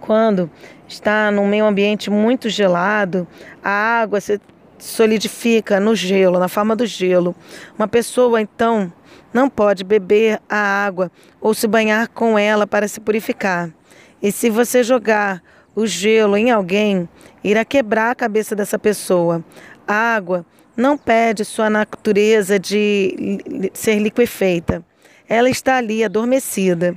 Quando 0.00 0.50
está 0.88 1.30
num 1.30 1.46
meio 1.46 1.64
ambiente 1.64 2.10
muito 2.10 2.48
gelado, 2.48 3.26
a 3.62 3.70
água 3.70 4.20
se 4.20 4.40
solidifica 4.78 5.78
no 5.78 5.94
gelo, 5.94 6.38
na 6.38 6.48
forma 6.48 6.74
do 6.74 6.84
gelo. 6.84 7.34
Uma 7.78 7.86
pessoa 7.86 8.40
então 8.40 8.92
não 9.32 9.48
pode 9.48 9.84
beber 9.84 10.40
a 10.48 10.56
água 10.56 11.10
ou 11.40 11.54
se 11.54 11.66
banhar 11.66 12.08
com 12.08 12.38
ela 12.38 12.66
para 12.66 12.88
se 12.88 13.00
purificar. 13.00 13.70
E 14.20 14.30
se 14.30 14.50
você 14.50 14.82
jogar 14.82 15.42
o 15.74 15.86
gelo 15.86 16.36
em 16.36 16.50
alguém, 16.50 17.08
irá 17.42 17.64
quebrar 17.64 18.10
a 18.10 18.14
cabeça 18.14 18.54
dessa 18.54 18.78
pessoa. 18.78 19.42
A 19.86 19.94
água 19.94 20.44
não 20.76 20.96
perde 20.96 21.44
sua 21.44 21.68
natureza 21.68 22.58
de 22.58 23.70
ser 23.74 23.98
liquefeita. 23.98 24.84
Ela 25.28 25.50
está 25.50 25.76
ali 25.76 26.04
adormecida. 26.04 26.96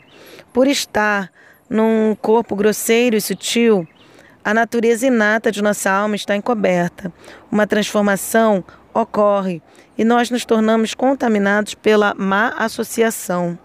Por 0.53 0.67
estar 0.67 1.31
num 1.69 2.15
corpo 2.21 2.55
grosseiro 2.55 3.15
e 3.15 3.21
sutil, 3.21 3.87
a 4.43 4.53
natureza 4.53 5.07
inata 5.07 5.51
de 5.51 5.61
nossa 5.61 5.91
alma 5.91 6.15
está 6.15 6.35
encoberta. 6.35 7.11
Uma 7.51 7.65
transformação 7.65 8.63
ocorre 8.93 9.61
e 9.97 10.03
nós 10.03 10.29
nos 10.29 10.45
tornamos 10.45 10.93
contaminados 10.93 11.73
pela 11.73 12.13
má 12.15 12.49
associação 12.57 13.57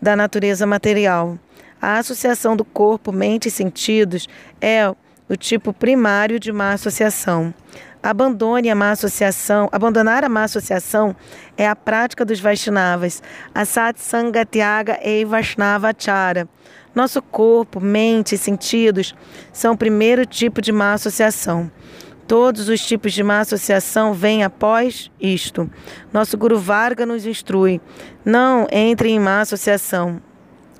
da 0.00 0.14
natureza 0.14 0.66
material. 0.66 1.38
A 1.80 1.98
associação 1.98 2.56
do 2.56 2.64
corpo, 2.64 3.12
mente 3.12 3.48
e 3.48 3.50
sentidos 3.50 4.28
é 4.60 4.88
o 5.28 5.36
tipo 5.36 5.72
primário 5.72 6.38
de 6.38 6.52
má 6.52 6.72
associação. 6.72 7.52
Abandone 8.06 8.70
a 8.70 8.74
má 8.76 8.92
associação. 8.92 9.68
Abandonar 9.72 10.22
a 10.22 10.28
má 10.28 10.44
associação 10.44 11.16
é 11.56 11.68
a 11.68 11.74
prática 11.74 12.24
dos 12.24 12.38
Vaishnavas, 12.38 13.20
a 13.52 13.64
Satsanga 13.64 14.46
Tyaga 14.46 15.00
e 15.02 15.24
Vaishnava 15.24 15.92
Chara. 15.98 16.48
Nosso 16.94 17.20
corpo, 17.20 17.80
mente 17.80 18.36
e 18.36 18.38
sentidos 18.38 19.12
são 19.52 19.74
o 19.74 19.76
primeiro 19.76 20.24
tipo 20.24 20.62
de 20.62 20.70
má 20.70 20.92
associação. 20.92 21.68
Todos 22.28 22.68
os 22.68 22.80
tipos 22.80 23.12
de 23.12 23.24
má 23.24 23.40
associação 23.40 24.14
vêm 24.14 24.44
após 24.44 25.10
isto. 25.20 25.68
Nosso 26.12 26.38
Guru 26.38 26.60
Varga 26.60 27.04
nos 27.04 27.26
instrui: 27.26 27.80
não 28.24 28.68
entrem 28.70 29.16
em 29.16 29.20
má 29.20 29.40
associação. 29.40 30.22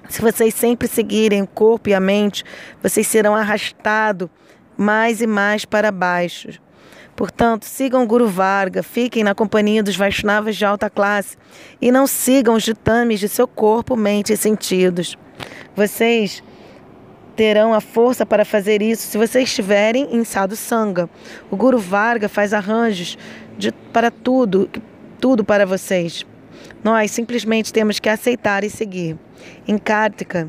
Se 0.08 0.22
vocês 0.22 0.54
sempre 0.54 0.86
seguirem 0.86 1.42
o 1.42 1.46
corpo 1.48 1.88
e 1.88 1.94
a 1.94 1.98
mente, 1.98 2.44
vocês 2.80 3.04
serão 3.08 3.34
arrastados 3.34 4.28
mais 4.76 5.20
e 5.20 5.26
mais 5.26 5.64
para 5.64 5.90
baixo. 5.90 6.64
Portanto, 7.14 7.64
sigam 7.64 8.02
o 8.02 8.06
Guru 8.06 8.28
Varga, 8.28 8.82
fiquem 8.82 9.24
na 9.24 9.34
companhia 9.34 9.82
dos 9.82 9.96
Vaishnavas 9.96 10.56
de 10.56 10.64
alta 10.64 10.90
classe 10.90 11.36
e 11.80 11.90
não 11.90 12.06
sigam 12.06 12.54
os 12.54 12.62
ditames 12.62 13.20
de 13.20 13.28
seu 13.28 13.48
corpo, 13.48 13.96
mente 13.96 14.32
e 14.32 14.36
sentidos. 14.36 15.16
Vocês 15.74 16.42
terão 17.34 17.74
a 17.74 17.80
força 17.80 18.24
para 18.24 18.44
fazer 18.44 18.80
isso 18.82 19.08
se 19.08 19.18
vocês 19.18 19.48
estiverem 19.48 20.14
em 20.16 20.24
Sadhu 20.24 20.56
Sangha. 20.56 21.08
O 21.50 21.56
Guru 21.56 21.78
Varga 21.78 22.28
faz 22.28 22.52
arranjos 22.52 23.16
de, 23.58 23.72
para 23.92 24.10
tudo, 24.10 24.68
tudo 25.20 25.44
para 25.44 25.66
vocês. 25.66 26.26
Nós 26.82 27.10
simplesmente 27.10 27.72
temos 27.72 27.98
que 27.98 28.08
aceitar 28.08 28.64
e 28.64 28.70
seguir. 28.70 29.16
Em 29.66 29.76
Kartika, 29.76 30.48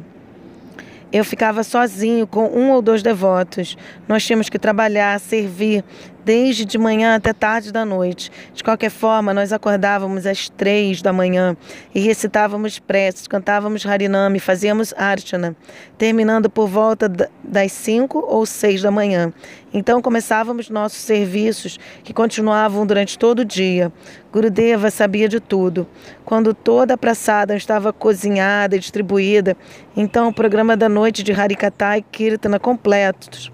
eu 1.11 1.23
ficava 1.23 1.63
sozinho 1.63 2.27
com 2.27 2.47
um 2.47 2.71
ou 2.71 2.81
dois 2.81 3.01
devotos. 3.01 3.77
Nós 4.07 4.25
tínhamos 4.25 4.49
que 4.49 4.59
trabalhar, 4.59 5.19
servir, 5.19 5.83
desde 6.27 6.65
de 6.65 6.77
manhã 6.77 7.15
até 7.15 7.31
tarde 7.31 7.71
da 7.71 7.85
noite. 7.85 8.29
De 8.53 8.61
qualquer 8.61 8.89
forma, 8.89 9.33
nós 9.33 9.53
acordávamos 9.53 10.25
às 10.25 10.49
três 10.49 11.01
da 11.01 11.13
manhã 11.13 11.55
e 11.95 12.01
recitávamos 12.01 12.79
preces, 12.79 13.29
cantávamos 13.29 13.85
Harinami, 13.85 14.37
fazíamos 14.37 14.93
Archana, 14.97 15.55
terminando 15.97 16.49
por 16.49 16.67
volta 16.67 17.07
das 17.41 17.71
cinco 17.71 18.19
ou 18.27 18.45
seis 18.45 18.81
da 18.81 18.91
manhã. 18.91 19.31
Então 19.73 20.01
começávamos 20.01 20.69
nossos 20.69 20.99
serviços, 20.99 21.79
que 22.03 22.13
continuavam 22.13 22.85
durante 22.85 23.17
todo 23.17 23.39
o 23.39 23.45
dia. 23.45 23.89
Gurudeva 24.29 24.91
sabia 24.91 25.29
de 25.29 25.39
tudo. 25.39 25.87
Quando 26.25 26.53
toda 26.53 26.95
a 26.95 26.97
praçada 26.97 27.55
estava 27.55 27.93
cozinhada 27.93 28.75
e 28.75 28.79
distribuída, 28.79 29.55
então 29.95 30.27
o 30.27 30.33
programa 30.33 30.75
da 30.75 30.89
noite 30.89 31.23
de 31.23 31.31
Harikata 31.31 31.97
e 31.97 32.01
Kirtana 32.01 32.59
completos 32.59 33.49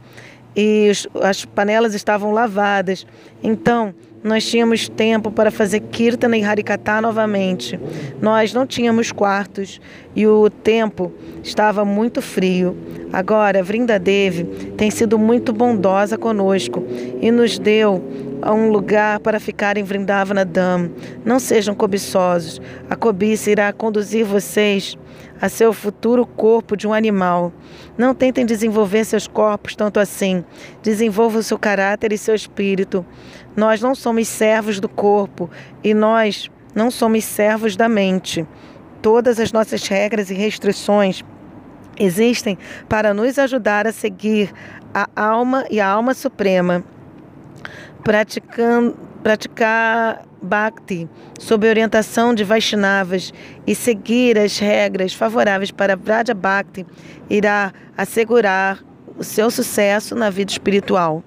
e 0.56 0.92
as 1.22 1.46
panelas 1.46 1.94
estavam 1.94 2.32
lavadas. 2.32 3.06
Então, 3.42 3.94
nós 4.24 4.50
tínhamos 4.50 4.88
tempo 4.88 5.30
para 5.30 5.52
fazer 5.52 5.82
Kirtana 5.82 6.38
e 6.38 6.44
Harikata 6.44 7.02
novamente. 7.02 7.78
Nós 8.22 8.54
não 8.54 8.66
tínhamos 8.66 9.12
quartos 9.12 9.82
e 10.16 10.26
o 10.26 10.50
tempo 10.50 11.12
estava 11.44 11.84
muito 11.84 12.22
frio. 12.22 12.78
Agora, 13.12 13.62
Vrinda 13.62 14.00
Devi 14.00 14.46
tem 14.78 14.90
sido 14.90 15.20
muito 15.20 15.52
bondosa 15.52 16.18
conosco 16.18 16.86
e 17.22 17.30
nos 17.32 17.60
deu 17.60 18.02
um 18.46 18.70
lugar 18.70 19.20
para 19.20 19.40
ficar 19.40 19.78
em 19.78 19.84
Vrindavana 19.84 20.46
Dham. 20.46 20.90
Não 21.26 21.38
sejam 21.38 21.76
cobiçosos. 21.76 22.62
A 22.90 22.96
cobiça 22.96 23.52
irá 23.52 23.74
conduzir 23.74 24.26
vocês 24.26 24.98
a 25.44 25.50
seu 25.50 25.74
futuro 25.74 26.26
corpo 26.26 26.78
de 26.78 26.88
um 26.88 26.94
animal. 26.94 27.52
Não 27.98 28.16
tentem 28.16 28.46
desenvolver 28.46 29.04
seus 29.04 29.28
corpos 29.28 29.76
tanto 29.76 30.00
assim. 30.00 30.42
Desenvolva 30.82 31.40
o 31.40 31.44
seu 31.44 31.60
caráter 31.60 32.14
e 32.14 32.18
seu 32.18 32.34
espírito. 32.34 33.06
Nós 33.54 33.82
não 33.82 33.94
somos 33.94 34.26
servos 34.30 34.80
do 34.80 34.88
corpo 34.88 35.50
e 35.84 35.94
nós 35.94 36.50
não 36.74 36.90
somos 36.90 37.26
servos 37.26 37.76
da 37.76 37.90
mente. 37.90 38.48
Todas 39.02 39.38
as 39.38 39.52
nossas 39.52 39.86
regras 39.86 40.32
e 40.32 40.34
restrições 40.34 41.26
existem 42.00 42.58
para 42.88 43.14
nos 43.14 43.38
ajudar 43.38 43.86
a 43.86 43.92
seguir 43.92 44.50
a 44.94 45.10
alma 45.14 45.66
e 45.70 45.82
a 45.82 45.90
alma 45.90 46.14
suprema, 46.14 46.86
praticando, 48.02 48.96
praticar 49.24 50.26
Bhakti 50.42 51.08
sob 51.40 51.68
orientação 51.68 52.36
de 52.36 52.44
Vaishnavas 52.44 53.34
e 53.66 53.74
seguir 53.74 54.38
as 54.38 54.60
regras 54.60 55.14
favoráveis 55.14 55.72
para 55.72 55.96
Vraja 55.96 56.34
Bhakti 56.34 56.86
irá 57.30 57.72
assegurar 57.98 58.84
o 59.18 59.24
seu 59.24 59.50
sucesso 59.50 60.14
na 60.14 60.30
vida 60.30 60.52
espiritual. 60.52 61.24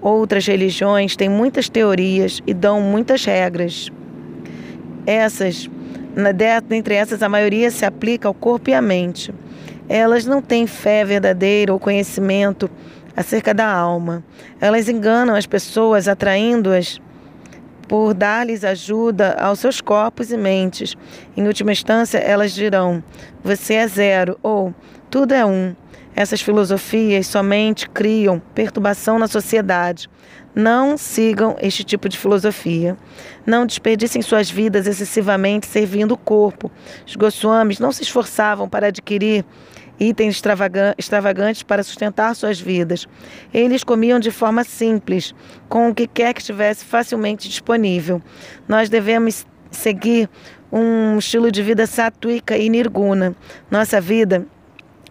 Outras 0.00 0.46
religiões 0.46 1.14
têm 1.14 1.28
muitas 1.28 1.68
teorias 1.68 2.40
e 2.46 2.54
dão 2.54 2.80
muitas 2.80 3.24
regras 3.24 3.90
Essas, 5.06 5.68
dentre 6.66 6.94
essas, 6.94 7.22
a 7.22 7.28
maioria 7.28 7.70
se 7.70 7.84
aplica 7.84 8.26
ao 8.26 8.34
corpo 8.34 8.70
e 8.70 8.74
à 8.74 8.80
mente. 8.80 9.32
Elas 9.86 10.24
não 10.24 10.40
têm 10.40 10.66
fé 10.66 11.04
verdadeira 11.04 11.72
ou 11.72 11.78
conhecimento 11.78 12.70
acerca 13.14 13.52
da 13.52 13.70
alma. 13.70 14.24
Elas 14.60 14.88
enganam 14.88 15.34
as 15.34 15.46
pessoas, 15.46 16.08
atraindo-as 16.08 17.00
por 17.84 18.14
dar-lhes 18.14 18.64
ajuda 18.64 19.34
aos 19.34 19.60
seus 19.60 19.80
corpos 19.80 20.30
e 20.30 20.36
mentes. 20.36 20.96
Em 21.36 21.46
última 21.46 21.72
instância, 21.72 22.18
elas 22.18 22.52
dirão: 22.52 23.02
você 23.42 23.74
é 23.74 23.86
zero 23.86 24.38
ou 24.42 24.74
tudo 25.10 25.32
é 25.32 25.44
um. 25.44 25.74
Essas 26.16 26.40
filosofias 26.40 27.26
somente 27.26 27.88
criam 27.88 28.40
perturbação 28.54 29.18
na 29.18 29.26
sociedade. 29.26 30.08
Não 30.54 30.96
sigam 30.96 31.56
este 31.60 31.82
tipo 31.82 32.08
de 32.08 32.16
filosofia. 32.16 32.96
Não 33.44 33.66
desperdicem 33.66 34.22
suas 34.22 34.48
vidas 34.48 34.86
excessivamente 34.86 35.66
servindo 35.66 36.12
o 36.12 36.16
corpo. 36.16 36.70
Os 37.04 37.16
Goswamis 37.16 37.80
não 37.80 37.90
se 37.90 38.04
esforçavam 38.04 38.68
para 38.68 38.86
adquirir 38.86 39.44
itens 39.98 40.40
extravagantes 40.98 41.62
para 41.62 41.82
sustentar 41.82 42.34
suas 42.34 42.60
vidas. 42.60 43.06
Eles 43.52 43.84
comiam 43.84 44.18
de 44.18 44.30
forma 44.30 44.64
simples, 44.64 45.34
com 45.68 45.88
o 45.88 45.94
que 45.94 46.06
quer 46.06 46.34
que 46.34 46.40
estivesse 46.40 46.84
facilmente 46.84 47.48
disponível. 47.48 48.20
Nós 48.68 48.88
devemos 48.88 49.46
seguir 49.70 50.28
um 50.72 51.18
estilo 51.18 51.50
de 51.50 51.62
vida 51.62 51.86
satúica 51.86 52.56
e 52.56 52.68
nirguna. 52.68 53.34
Nossa 53.70 54.00
vida 54.00 54.46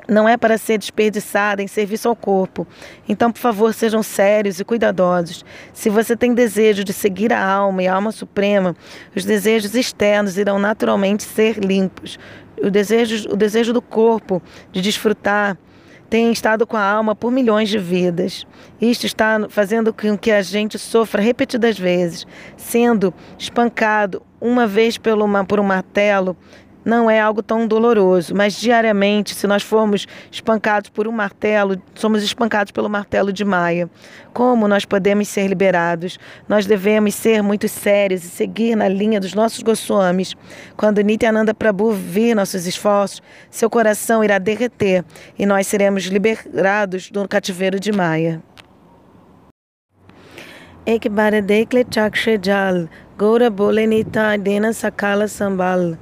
não 0.08 0.28
é 0.28 0.36
para 0.36 0.58
ser 0.58 0.78
desperdiçada 0.78 1.62
em 1.62 1.68
serviço 1.68 2.10
ao 2.10 2.16
corpo. 2.16 2.68
Então, 3.08 3.32
por 3.32 3.40
favor, 3.40 3.74
sejam 3.74 4.04
sérios 4.04 4.60
e 4.60 4.66
cuidadosos. 4.66 5.46
Se 5.74 5.90
você 5.90 6.16
tem 6.16 6.34
desejo 6.34 6.84
de 6.84 6.92
seguir 6.92 7.32
a 7.32 7.44
alma 7.44 7.84
e 7.84 7.88
a 7.88 7.96
alma 7.96 8.12
suprema, 8.12 8.76
os 9.16 9.24
desejos 9.24 9.76
externos 9.76 10.38
irão 10.38 10.60
naturalmente 10.60 11.24
ser 11.24 11.58
limpos 11.58 12.20
o 12.62 12.70
desejo, 12.70 13.30
o 13.32 13.36
desejo 13.36 13.74
do 13.74 13.82
corpo 13.82 14.42
de 14.72 14.82
desfrutar 14.82 15.58
tem 16.10 16.32
estado 16.32 16.68
com 16.68 16.78
a 16.78 16.84
alma 16.84 17.16
por 17.16 17.32
milhões 17.32 17.70
de 17.70 17.80
vidas. 17.80 18.46
Isto 18.80 19.08
está 19.08 19.48
fazendo 19.50 19.92
com 19.92 20.16
que 20.16 20.30
a 20.30 20.44
gente 20.44 20.78
sofra 20.78 21.20
repetidas 21.20 21.80
vezes, 21.80 22.28
sendo 22.56 23.12
espancado 23.36 24.22
uma 24.40 24.68
vez 24.68 24.96
pelo, 24.96 25.26
por 25.46 25.60
um 25.60 25.64
martelo, 25.64 26.38
não 26.86 27.10
é 27.10 27.20
algo 27.20 27.42
tão 27.42 27.68
doloroso, 27.68 28.36
mas 28.36 28.54
diariamente, 28.54 29.34
se 29.36 29.48
nós 29.48 29.64
formos 29.64 30.08
espancados 30.32 30.90
por 30.90 31.08
um 31.08 31.12
martelo, 31.12 31.82
somos 31.96 32.24
espancados 32.24 32.72
pelo 32.72 32.90
martelo 32.90 33.32
de 33.32 33.46
Maia. 33.46 33.90
Como 34.34 34.68
nós 34.68 34.86
podemos 34.86 35.28
ser 35.28 35.48
liberados? 35.48 36.18
Nós 36.48 36.66
devemos 36.66 37.16
ser 37.16 37.42
muito 37.42 37.68
sérios 37.68 38.24
e 38.24 38.30
seguir 38.30 38.76
na 38.76 38.88
linha 38.88 39.20
dos 39.20 39.34
nossos 39.34 39.62
Goswamis. 39.62 40.36
Quando 40.76 41.02
Nityananda 41.02 41.54
Prabhu 41.54 41.92
vir 41.92 42.36
nossos 42.36 42.66
esforços, 42.66 43.22
seu 43.50 43.70
coração 43.70 44.24
irá 44.24 44.38
derreter 44.38 45.06
e 45.38 45.46
nós 45.46 45.68
seremos 45.68 46.04
liberados 46.06 47.10
do 47.12 47.28
cativeiro 47.28 47.80
de 47.80 47.92
Maia. 47.92 48.42
Ek 50.86 51.08
baradekle 51.08 51.86
chakshe 51.90 52.38
jal, 52.38 52.90
Goura 53.18 53.50
bolenita 53.50 54.38
dena 54.38 54.74
sakala 54.74 55.30
sambal. 55.30 55.96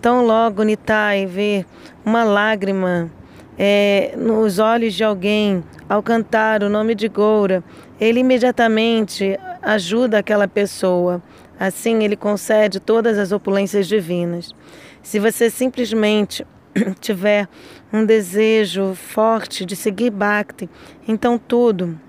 Tão 0.00 0.24
logo 0.24 0.62
Nitai 0.62 1.26
vê 1.26 1.66
uma 2.02 2.24
lágrima 2.24 3.10
é, 3.58 4.14
nos 4.16 4.58
olhos 4.58 4.94
de 4.94 5.04
alguém 5.04 5.62
ao 5.86 6.02
cantar 6.02 6.62
o 6.62 6.70
nome 6.70 6.94
de 6.94 7.06
Goura, 7.06 7.62
ele 8.00 8.20
imediatamente 8.20 9.38
ajuda 9.60 10.18
aquela 10.18 10.48
pessoa. 10.48 11.22
Assim, 11.58 12.02
ele 12.02 12.16
concede 12.16 12.80
todas 12.80 13.18
as 13.18 13.30
opulências 13.30 13.86
divinas. 13.86 14.54
Se 15.02 15.18
você 15.18 15.50
simplesmente 15.50 16.46
tiver 16.98 17.46
um 17.92 18.02
desejo 18.06 18.94
forte 18.94 19.66
de 19.66 19.76
seguir 19.76 20.08
Bhakti, 20.08 20.70
então 21.06 21.36
tudo 21.36 22.00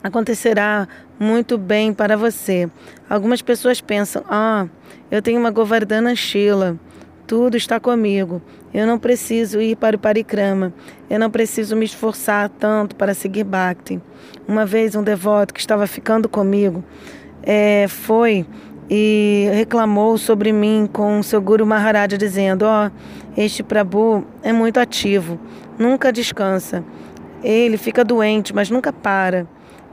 acontecerá 0.00 0.86
muito 1.18 1.58
bem 1.58 1.92
para 1.92 2.16
você. 2.16 2.70
Algumas 3.10 3.42
pessoas 3.42 3.80
pensam: 3.80 4.22
ah, 4.28 4.68
eu 5.10 5.20
tenho 5.20 5.40
uma 5.40 5.50
Govardhana 5.50 6.14
Shila 6.14 6.78
tudo 7.26 7.56
está 7.56 7.80
comigo. 7.80 8.40
Eu 8.72 8.86
não 8.86 8.98
preciso 8.98 9.60
ir 9.60 9.76
para 9.76 9.96
o 9.96 9.98
parikrama. 9.98 10.72
Eu 11.10 11.18
não 11.18 11.30
preciso 11.30 11.74
me 11.74 11.84
esforçar 11.84 12.48
tanto 12.48 12.94
para 12.94 13.14
seguir 13.14 13.44
Bhakti. 13.44 14.00
Uma 14.46 14.64
vez 14.64 14.94
um 14.94 15.02
devoto 15.02 15.52
que 15.52 15.60
estava 15.60 15.86
ficando 15.86 16.28
comigo 16.28 16.84
é, 17.42 17.86
foi 17.88 18.46
e 18.88 19.48
reclamou 19.52 20.16
sobre 20.16 20.52
mim 20.52 20.88
com 20.92 21.18
o 21.18 21.24
seu 21.24 21.40
Guru 21.40 21.66
Maharaj, 21.66 22.16
dizendo: 22.16 22.64
Ó, 22.64 22.86
oh, 22.86 22.90
este 23.36 23.62
Prabhu 23.62 24.24
é 24.42 24.52
muito 24.52 24.78
ativo, 24.78 25.38
nunca 25.78 26.12
descansa. 26.12 26.84
Ele 27.42 27.76
fica 27.76 28.04
doente, 28.04 28.54
mas 28.54 28.70
nunca 28.70 28.92
para. 28.92 29.46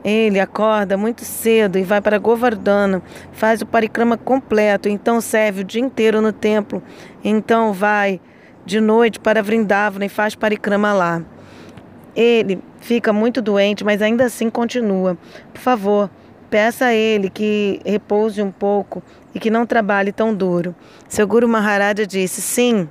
Ele 0.03 0.39
acorda 0.39 0.97
muito 0.97 1.23
cedo 1.23 1.79
e 1.79 1.83
vai 1.83 2.01
para 2.01 2.17
Govardhana, 2.17 3.01
faz 3.31 3.61
o 3.61 3.65
parikrama 3.65 4.17
completo, 4.17 4.89
então 4.89 5.21
serve 5.21 5.61
o 5.61 5.63
dia 5.63 5.81
inteiro 5.81 6.21
no 6.21 6.33
templo, 6.33 6.83
então 7.23 7.71
vai 7.71 8.19
de 8.65 8.81
noite 8.81 9.17
para 9.17 9.41
Vrindavana 9.41 10.05
e 10.05 10.09
faz 10.09 10.35
parikrama 10.35 10.91
lá. 10.91 11.21
Ele 12.13 12.59
fica 12.81 13.13
muito 13.13 13.41
doente, 13.41 13.83
mas 13.83 14.01
ainda 14.01 14.25
assim 14.25 14.49
continua. 14.49 15.17
Por 15.53 15.61
favor, 15.61 16.09
peça 16.49 16.87
a 16.87 16.93
ele 16.93 17.29
que 17.29 17.79
repouse 17.85 18.41
um 18.41 18.51
pouco 18.51 19.01
e 19.33 19.39
que 19.39 19.49
não 19.49 19.65
trabalhe 19.65 20.11
tão 20.11 20.35
duro. 20.35 20.75
Seu 21.07 21.25
Guru 21.25 21.47
Maharaja 21.47 22.05
disse: 22.05 22.41
Sim, 22.41 22.87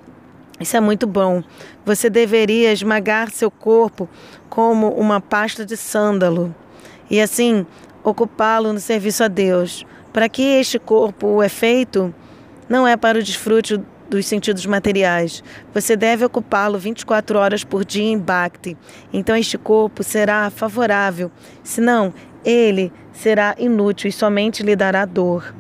isso 0.58 0.76
é 0.76 0.80
muito 0.80 1.06
bom. 1.06 1.42
Você 1.84 2.08
deveria 2.08 2.72
esmagar 2.72 3.30
seu 3.30 3.50
corpo 3.50 4.08
como 4.48 4.88
uma 4.88 5.20
pasta 5.20 5.64
de 5.64 5.76
sândalo 5.76 6.54
e 7.12 7.20
assim 7.20 7.66
ocupá-lo 8.02 8.72
no 8.72 8.80
serviço 8.80 9.22
a 9.22 9.28
Deus. 9.28 9.86
Para 10.14 10.28
que 10.30 10.42
este 10.42 10.78
corpo 10.78 11.42
é 11.42 11.48
feito, 11.48 12.12
não 12.68 12.88
é 12.88 12.96
para 12.96 13.18
o 13.18 13.22
desfrute 13.22 13.78
dos 14.08 14.26
sentidos 14.26 14.64
materiais. 14.64 15.44
Você 15.72 15.94
deve 15.94 16.24
ocupá-lo 16.24 16.78
24 16.78 17.38
horas 17.38 17.64
por 17.64 17.84
dia 17.84 18.10
em 18.10 18.18
Bhakti. 18.18 18.76
Então 19.12 19.36
este 19.36 19.58
corpo 19.58 20.02
será 20.02 20.50
favorável, 20.50 21.30
senão 21.62 22.12
ele 22.44 22.90
será 23.12 23.54
inútil 23.58 24.08
e 24.08 24.12
somente 24.12 24.62
lhe 24.62 24.74
dará 24.74 25.04
dor. 25.04 25.54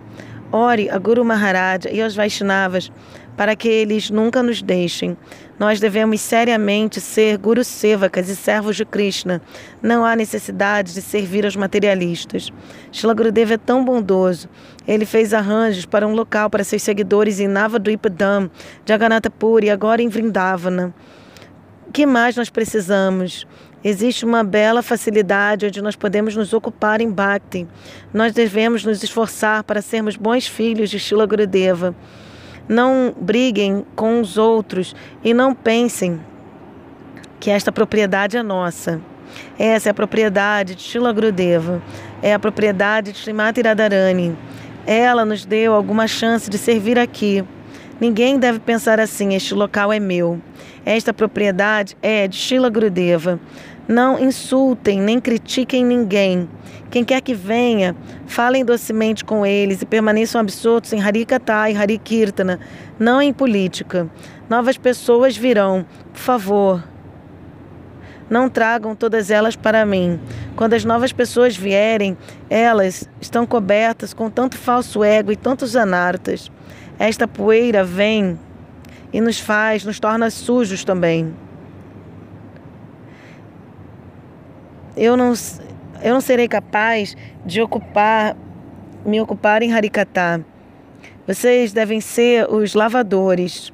Ore 0.50 0.90
a 0.90 0.98
Guru 0.98 1.24
Maharaj 1.24 1.86
e 1.90 2.02
aos 2.02 2.14
Vaishnavas 2.14 2.90
para 3.36 3.56
que 3.56 3.68
eles 3.68 4.10
nunca 4.10 4.42
nos 4.42 4.62
deixem. 4.62 5.16
Nós 5.58 5.78
devemos 5.78 6.20
seriamente 6.20 7.00
ser 7.00 7.38
Guru 7.38 7.62
Sevacas 7.62 8.28
e 8.28 8.36
servos 8.36 8.76
de 8.76 8.84
Krishna. 8.84 9.40
Não 9.80 10.04
há 10.04 10.16
necessidade 10.16 10.92
de 10.92 11.00
servir 11.00 11.44
aos 11.44 11.56
materialistas. 11.56 12.50
Shila 12.90 13.14
Gurudev 13.14 13.52
é 13.52 13.58
tão 13.58 13.84
bondoso. 13.84 14.48
Ele 14.86 15.04
fez 15.04 15.32
arranjos 15.32 15.86
para 15.86 16.06
um 16.06 16.14
local 16.14 16.50
para 16.50 16.64
seus 16.64 16.82
seguidores 16.82 17.38
em 17.38 17.48
Jagannatha 18.86 19.30
Puri 19.30 19.66
e 19.66 19.70
agora 19.70 20.02
em 20.02 20.08
Vrindavana. 20.08 20.92
O 21.86 21.92
que 21.92 22.06
mais 22.06 22.36
nós 22.36 22.50
precisamos? 22.50 23.46
Existe 23.84 24.24
uma 24.24 24.44
bela 24.44 24.80
facilidade 24.80 25.66
onde 25.66 25.82
nós 25.82 25.96
podemos 25.96 26.36
nos 26.36 26.52
ocupar 26.52 27.00
em 27.00 27.10
Bhakti. 27.10 27.66
Nós 28.14 28.32
devemos 28.32 28.84
nos 28.84 29.02
esforçar 29.02 29.64
para 29.64 29.82
sermos 29.82 30.16
bons 30.16 30.46
filhos 30.46 30.88
de 30.88 31.00
Shila 31.00 31.26
Gurudeva. 31.26 31.94
Não 32.68 33.14
briguem 33.18 33.84
com 33.94 34.20
os 34.20 34.38
outros 34.38 34.94
e 35.22 35.34
não 35.34 35.54
pensem 35.54 36.20
que 37.40 37.50
esta 37.50 37.72
propriedade 37.72 38.36
é 38.36 38.42
nossa. 38.42 39.00
Essa 39.58 39.88
é 39.88 39.90
a 39.90 39.94
propriedade 39.94 40.74
de 40.74 40.82
Shila 40.82 41.12
Grudeva, 41.12 41.82
é 42.22 42.34
a 42.34 42.38
propriedade 42.38 43.12
de 43.12 43.18
Srimati 43.18 43.62
Radharani. 43.62 44.36
Ela 44.86 45.24
nos 45.24 45.44
deu 45.44 45.74
alguma 45.74 46.06
chance 46.06 46.50
de 46.50 46.58
servir 46.58 46.98
aqui. 46.98 47.44
Ninguém 48.00 48.38
deve 48.38 48.58
pensar 48.58 49.00
assim: 49.00 49.34
este 49.34 49.54
local 49.54 49.92
é 49.92 50.00
meu. 50.00 50.40
Esta 50.84 51.14
propriedade 51.14 51.96
é 52.02 52.26
de 52.26 52.36
Shila 52.36 52.68
Grudeva. 52.68 53.38
Não 53.92 54.18
insultem 54.18 54.98
nem 55.02 55.20
critiquem 55.20 55.84
ninguém. 55.84 56.48
Quem 56.90 57.04
quer 57.04 57.20
que 57.20 57.34
venha, 57.34 57.94
falem 58.24 58.64
docemente 58.64 59.22
com 59.22 59.44
eles 59.44 59.82
e 59.82 59.84
permaneçam 59.84 60.40
absortos 60.40 60.94
em 60.94 61.02
Harikata 61.02 61.68
e 61.68 61.76
Harikirtana, 61.76 62.58
não 62.98 63.20
em 63.20 63.34
política. 63.34 64.08
Novas 64.48 64.78
pessoas 64.78 65.36
virão, 65.36 65.84
por 66.10 66.18
favor. 66.18 66.84
Não 68.30 68.48
tragam 68.48 68.96
todas 68.96 69.30
elas 69.30 69.56
para 69.56 69.84
mim. 69.84 70.18
Quando 70.56 70.72
as 70.72 70.86
novas 70.86 71.12
pessoas 71.12 71.54
vierem, 71.54 72.16
elas 72.48 73.06
estão 73.20 73.44
cobertas 73.44 74.14
com 74.14 74.30
tanto 74.30 74.56
falso 74.56 75.04
ego 75.04 75.30
e 75.30 75.36
tantos 75.36 75.76
anartas. 75.76 76.50
Esta 76.98 77.28
poeira 77.28 77.84
vem 77.84 78.40
e 79.12 79.20
nos 79.20 79.38
faz, 79.38 79.84
nos 79.84 80.00
torna 80.00 80.30
sujos 80.30 80.82
também. 80.82 81.34
Eu 84.96 85.16
não, 85.16 85.32
eu 86.02 86.14
não 86.14 86.20
serei 86.20 86.48
capaz 86.48 87.16
de 87.44 87.60
ocupar, 87.60 88.36
me 89.04 89.20
ocupar 89.20 89.62
em 89.62 89.72
Harikata. 89.72 90.44
Vocês 91.26 91.72
devem 91.72 92.00
ser 92.00 92.50
os 92.50 92.74
lavadores 92.74 93.72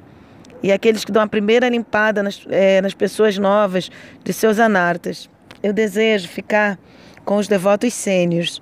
e 0.61 0.71
aqueles 0.71 1.03
que 1.03 1.11
dão 1.11 1.23
a 1.23 1.27
primeira 1.27 1.69
limpada 1.69 2.21
nas, 2.21 2.45
é, 2.49 2.81
nas 2.81 2.93
pessoas 2.93 3.37
novas 3.37 3.89
de 4.23 4.33
seus 4.33 4.59
anartas. 4.59 5.29
Eu 5.63 5.73
desejo 5.73 6.27
ficar 6.27 6.77
com 7.25 7.37
os 7.37 7.47
devotos 7.47 7.93
sênios. 7.93 8.61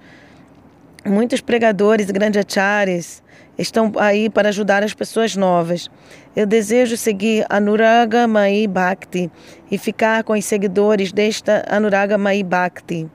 Muitos 1.06 1.42
pregadores 1.42 2.10
e 2.10 2.14
grandes 2.14 2.44
acharyas 2.46 3.24
estão 3.58 3.92
aí 3.98 4.30
para 4.30 4.50
ajudar 4.50 4.84
as 4.84 4.94
pessoas 4.94 5.36
novas. 5.36 5.90
Eu 6.38 6.46
desejo 6.46 6.96
seguir 6.96 7.48
Anuraga 7.50 8.28
Mai 8.28 8.68
Bhakti 8.68 9.32
e 9.72 9.78
ficar 9.80 10.24
com 10.24 10.34
os 10.34 10.46
seguidores 10.46 11.12
desta 11.12 11.66
Anuraga 11.68 12.16
Mai 12.16 12.44
Bhakti. 12.44 13.10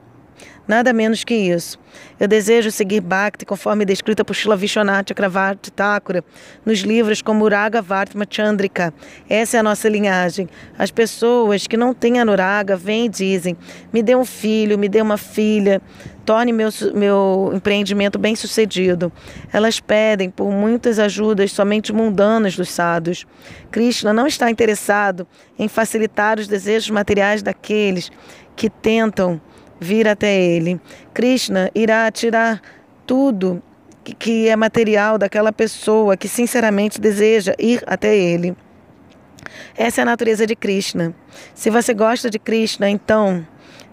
Nada 0.67 0.93
menos 0.93 1.23
que 1.23 1.33
isso. 1.33 1.79
Eu 2.19 2.27
desejo 2.27 2.73
seguir 2.73 3.01
Bhakti 3.01 3.45
conforme 3.47 3.85
descrita 3.85 4.25
por 4.25 4.35
Shila 4.35 4.57
Vishwanath 4.57 5.09
Chakravarti 5.09 5.71
Thakura 5.71 6.25
nos 6.67 6.81
livros 6.81 7.23
como 7.23 7.45
Uraga 7.45 7.81
Vartma 7.81 8.25
Chandrika. 8.29 8.93
Essa 9.29 9.57
é 9.57 9.61
a 9.61 9.63
nossa 9.63 9.89
linhagem. 9.89 10.49
As 10.77 10.91
pessoas 10.91 11.69
que 11.69 11.77
não 11.77 11.95
têm 11.95 12.19
Anuraga 12.19 12.77
vêm 12.77 13.07
e 13.07 13.09
dizem: 13.09 13.57
me 13.93 14.03
dê 14.03 14.17
um 14.17 14.25
filho, 14.25 14.77
me 14.77 14.89
dê 14.89 15.01
uma 15.01 15.17
filha, 15.17 15.81
torne 16.25 16.53
meu, 16.53 16.69
meu 16.95 17.53
empreendimento 17.55 18.19
bem 18.19 18.35
sucedido. 18.35 19.13
Elas 19.53 19.81
pedem 19.81 20.31
por 20.31 20.51
muitas 20.51 20.99
ajudas 20.99 21.53
somente 21.53 21.93
mundanas 21.93 22.57
dos 22.57 22.71
sábios. 22.71 23.27
Krishna 23.71 24.13
não 24.13 24.27
está 24.27 24.51
interessado 24.51 25.27
em 25.59 25.69
facilitar 25.69 26.39
os 26.39 26.49
desejos 26.49 26.91
materiais 26.91 27.43
daqueles 27.43 28.11
que 28.57 28.71
tentam 28.71 29.41
vir 29.81 30.07
até 30.07 30.41
ele. 30.41 30.81
Krishna 31.13 31.71
irá 31.75 32.11
tirar 32.11 32.61
tudo 33.07 33.63
que 34.19 34.49
é 34.49 34.57
material 34.57 35.19
daquela 35.19 35.53
pessoa 35.53 36.17
que 36.17 36.29
sinceramente 36.29 37.01
deseja 37.01 37.55
ir 37.59 37.83
até 37.87 38.17
ele. 38.17 38.57
Essa 39.77 40.01
é 40.01 40.03
a 40.03 40.07
natureza 40.07 40.47
de 40.47 40.57
Krishna. 40.57 41.15
Se 41.55 41.71
você 41.71 41.95
gosta 41.95 42.29
de 42.29 42.39
Krishna, 42.39 42.89
então 42.89 43.47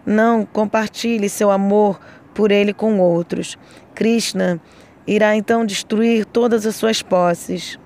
não 0.06 0.46
compartilhe 0.46 1.30
seu 1.30 1.52
amor 1.52 2.00
por 2.40 2.54
ele 2.54 2.74
com 2.74 3.02
outros. 3.02 3.58
Krishna 3.94 4.62
irá 5.06 5.36
então 5.36 5.66
destruir 5.66 6.24
todas 6.24 6.66
as 6.66 6.74
suas 6.74 7.02
posses. 7.02 7.78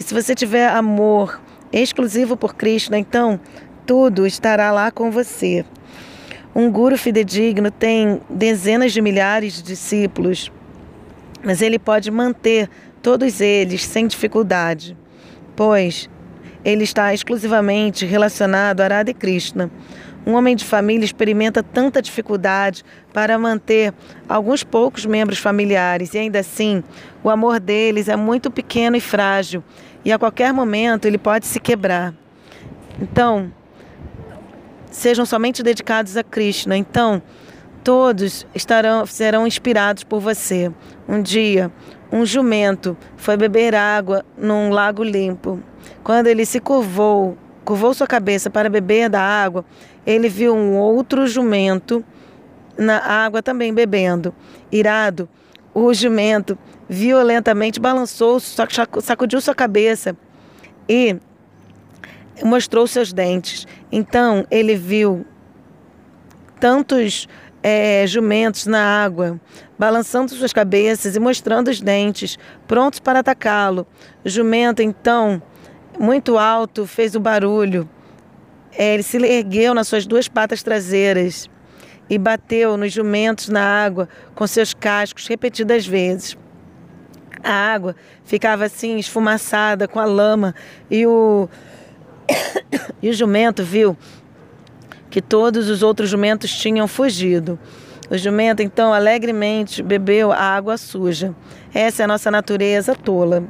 E 0.00 0.02
se 0.02 0.14
você 0.14 0.34
tiver 0.34 0.70
amor 0.70 1.38
exclusivo 1.70 2.34
por 2.34 2.54
Krishna, 2.54 2.98
então 2.98 3.38
tudo 3.86 4.26
estará 4.26 4.72
lá 4.72 4.90
com 4.90 5.10
você. 5.10 5.66
Um 6.56 6.72
guru 6.72 6.96
fidedigno 6.96 7.70
tem 7.70 8.22
dezenas 8.30 8.90
de 8.90 9.02
milhares 9.02 9.56
de 9.56 9.62
discípulos, 9.64 10.50
mas 11.44 11.60
ele 11.60 11.78
pode 11.78 12.10
manter 12.10 12.70
todos 13.02 13.38
eles 13.38 13.84
sem 13.84 14.06
dificuldade, 14.06 14.96
pois 15.54 16.08
ele 16.64 16.84
está 16.84 17.12
exclusivamente 17.12 18.06
relacionado 18.06 18.80
a 18.80 18.88
Radha 18.88 19.12
Krishna. 19.12 19.70
Um 20.26 20.34
homem 20.34 20.54
de 20.54 20.64
família 20.64 21.04
experimenta 21.04 21.62
tanta 21.62 22.02
dificuldade 22.02 22.84
para 23.12 23.38
manter 23.38 23.94
alguns 24.28 24.62
poucos 24.62 25.06
membros 25.06 25.38
familiares 25.38 26.12
e 26.14 26.18
ainda 26.18 26.40
assim 26.40 26.82
o 27.22 27.30
amor 27.30 27.58
deles 27.58 28.08
é 28.08 28.16
muito 28.16 28.50
pequeno 28.50 28.96
e 28.96 29.00
frágil 29.00 29.62
e 30.04 30.12
a 30.12 30.18
qualquer 30.18 30.52
momento 30.52 31.06
ele 31.06 31.18
pode 31.18 31.46
se 31.46 31.58
quebrar. 31.58 32.14
Então, 33.00 33.52
sejam 34.90 35.24
somente 35.24 35.62
dedicados 35.62 36.16
a 36.16 36.24
Krishna. 36.24 36.76
Então, 36.76 37.22
todos 37.84 38.46
estarão 38.54 39.06
serão 39.06 39.46
inspirados 39.46 40.04
por 40.04 40.20
você. 40.20 40.72
Um 41.08 41.22
dia, 41.22 41.70
um 42.12 42.24
jumento 42.24 42.96
foi 43.16 43.36
beber 43.36 43.74
água 43.74 44.24
num 44.36 44.70
lago 44.70 45.02
limpo. 45.02 45.62
Quando 46.02 46.26
ele 46.26 46.44
se 46.44 46.60
curvou, 46.60 47.36
curvou 47.68 47.92
sua 47.92 48.06
cabeça 48.06 48.48
para 48.48 48.70
beber 48.70 49.10
da 49.10 49.20
água, 49.20 49.62
ele 50.06 50.26
viu 50.26 50.56
um 50.56 50.78
outro 50.78 51.26
jumento 51.26 52.02
na 52.78 52.96
água 52.96 53.42
também 53.42 53.74
bebendo. 53.74 54.34
Irado, 54.72 55.28
o 55.74 55.92
jumento 55.92 56.56
violentamente 56.88 57.78
balançou, 57.78 58.40
sacudiu 58.40 59.38
sua 59.42 59.54
cabeça 59.54 60.16
e 60.88 61.14
mostrou 62.42 62.86
seus 62.86 63.12
dentes. 63.12 63.66
Então 63.92 64.46
ele 64.50 64.74
viu 64.74 65.26
tantos 66.58 67.28
é, 67.62 68.06
jumentos 68.06 68.64
na 68.64 69.04
água, 69.04 69.38
balançando 69.78 70.32
suas 70.32 70.54
cabeças 70.54 71.16
e 71.16 71.20
mostrando 71.20 71.68
os 71.68 71.82
dentes, 71.82 72.38
prontos 72.66 72.98
para 72.98 73.18
atacá-lo. 73.18 73.86
O 74.24 74.28
jumento, 74.30 74.80
então, 74.80 75.42
muito 75.98 76.38
alto, 76.38 76.86
fez 76.86 77.14
o 77.14 77.20
barulho. 77.20 77.88
É, 78.72 78.94
ele 78.94 79.02
se 79.02 79.16
ergueu 79.16 79.74
nas 79.74 79.88
suas 79.88 80.06
duas 80.06 80.28
patas 80.28 80.62
traseiras 80.62 81.48
e 82.08 82.16
bateu 82.16 82.76
nos 82.76 82.92
jumentos 82.92 83.48
na 83.48 83.62
água 83.62 84.08
com 84.34 84.46
seus 84.46 84.72
cascos 84.72 85.26
repetidas 85.26 85.86
vezes. 85.86 86.36
A 87.42 87.52
água 87.52 87.94
ficava 88.24 88.64
assim 88.64 88.98
esfumaçada 88.98 89.86
com 89.86 90.00
a 90.00 90.04
lama 90.04 90.54
e 90.90 91.06
o 91.06 91.48
e 93.02 93.08
o 93.08 93.12
jumento 93.12 93.62
viu 93.62 93.96
que 95.10 95.22
todos 95.22 95.68
os 95.68 95.82
outros 95.82 96.10
jumentos 96.10 96.50
tinham 96.50 96.86
fugido. 96.86 97.58
O 98.10 98.16
jumento 98.16 98.62
então 98.62 98.92
alegremente 98.92 99.82
bebeu 99.82 100.32
a 100.32 100.38
água 100.38 100.76
suja. 100.76 101.34
Essa 101.74 102.02
é 102.02 102.04
a 102.04 102.08
nossa 102.08 102.30
natureza 102.30 102.94
tola. 102.94 103.44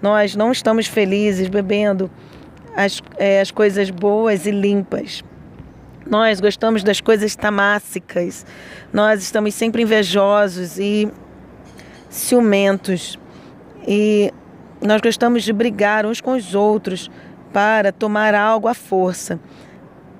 Nós 0.00 0.36
não 0.36 0.52
estamos 0.52 0.86
felizes 0.86 1.48
bebendo 1.48 2.10
as, 2.76 3.02
é, 3.16 3.40
as 3.40 3.50
coisas 3.50 3.90
boas 3.90 4.46
e 4.46 4.50
limpas. 4.50 5.22
Nós 6.06 6.40
gostamos 6.40 6.82
das 6.82 7.00
coisas 7.00 7.34
tamássicas. 7.36 8.46
Nós 8.92 9.22
estamos 9.22 9.54
sempre 9.54 9.82
invejosos 9.82 10.78
e 10.78 11.10
ciumentos. 12.08 13.18
E 13.86 14.32
nós 14.80 15.00
gostamos 15.00 15.42
de 15.42 15.52
brigar 15.52 16.06
uns 16.06 16.20
com 16.20 16.32
os 16.32 16.54
outros 16.54 17.10
para 17.52 17.92
tomar 17.92 18.34
algo 18.34 18.68
à 18.68 18.74
força. 18.74 19.40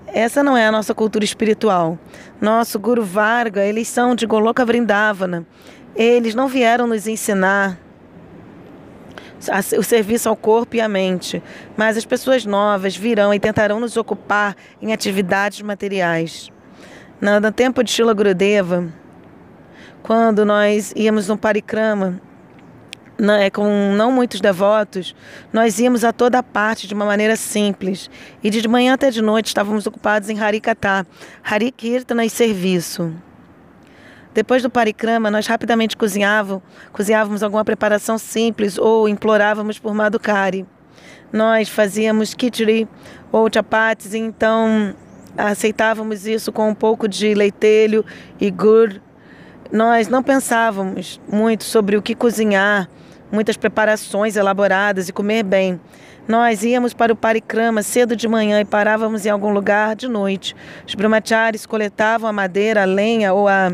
Essa 0.09 0.43
não 0.43 0.57
é 0.57 0.67
a 0.67 0.73
nossa 0.73 0.95
cultura 0.95 1.25
espiritual. 1.25 1.99
Nosso 2.41 2.79
Guru 2.79 3.05
Varga, 3.05 3.65
eles 3.65 3.89
são 3.89 4.15
de 4.15 4.27
Goloka 4.27 4.65
Vrindavana. 4.65 5.47
Eles 5.95 6.35
não 6.35 6.49
vieram 6.49 6.87
nos 6.87 7.07
ensinar 7.07 7.79
o 9.79 9.83
serviço 9.83 10.29
ao 10.29 10.37
corpo 10.37 10.77
e 10.77 10.81
à 10.81 10.89
mente, 10.89 11.43
mas 11.77 11.97
as 11.97 12.05
pessoas 12.05 12.45
novas 12.45 12.97
virão 12.97 13.33
e 13.33 13.39
tentarão 13.39 13.79
nos 13.79 13.97
ocupar 13.97 14.57
em 14.83 14.93
atividades 14.93 15.63
materiais. 15.63 16.51
No 17.21 17.53
tempo 17.53 17.83
de 17.83 17.91
Shila 17.91 18.15
Gurudeva, 18.15 18.89
quando 20.03 20.45
nós 20.45 20.93
íamos 20.97 21.29
no 21.29 21.37
parikrama, 21.37 22.21
né, 23.19 23.51
com 23.51 23.93
não 23.97 24.13
muitos 24.13 24.41
devotos, 24.41 25.15
nós 25.53 25.79
íamos 25.79 26.05
a 26.05 26.13
toda 26.13 26.43
parte 26.43 26.87
de 26.87 26.95
uma 26.95 27.05
maneira 27.05 27.35
simples. 27.35 28.09
E 28.43 28.49
de 28.49 28.67
manhã 28.69 28.95
até 28.95 29.11
de 29.11 29.21
noite 29.21 29.49
estávamos 29.49 29.87
ocupados 29.87 30.31
em 30.31 30.39
Harikatha, 30.39 31.07
Harikirtana 31.43 32.25
e 32.25 32.31
serviço. 32.31 33.13
Depois 34.39 34.63
do 34.63 34.71
parikrama, 34.71 35.33
nós 35.33 35.49
rapidamente 35.49 35.97
cozinhávamos, 35.97 36.63
cozinhávamos 36.93 37.43
alguma 37.43 37.65
preparação 37.65 38.17
simples 38.17 38.79
ou 38.79 39.09
implorávamos 39.09 39.81
por 39.81 39.93
Madhukari. 39.93 40.65
Nós 41.33 41.69
fazíamos 41.69 42.35
kitri 42.35 42.87
ou 43.33 43.53
chapatis, 43.53 44.15
e 44.15 44.19
então 44.19 44.95
aceitávamos 45.37 46.25
isso 46.25 46.53
com 46.53 46.69
um 46.69 46.75
pouco 46.75 47.09
de 47.09 47.35
leitelho 47.35 48.05
e 48.41 48.49
gur. 48.49 49.01
Nós 49.73 50.07
não 50.07 50.23
pensávamos 50.23 51.21
muito 51.29 51.65
sobre 51.65 51.97
o 51.97 52.01
que 52.01 52.15
cozinhar 52.15 52.89
muitas 53.33 53.57
preparações 53.57 54.37
elaboradas 54.37 55.09
e 55.09 55.13
comer 55.13 55.43
bem. 55.43 55.81
Nós 56.29 56.63
íamos 56.63 56.93
para 56.93 57.11
o 57.11 57.17
parikrama 57.17 57.83
cedo 57.83 58.15
de 58.15 58.29
manhã 58.29 58.61
e 58.61 58.65
parávamos 58.65 59.25
em 59.25 59.31
algum 59.31 59.51
lugar 59.51 59.97
de 59.97 60.07
noite. 60.07 60.55
Os 60.87 60.95
brahmacharis 60.95 61.65
coletavam 61.65 62.29
a 62.29 62.33
madeira, 62.33 62.83
a 62.83 62.85
lenha 62.85 63.33
ou 63.33 63.49
a, 63.49 63.73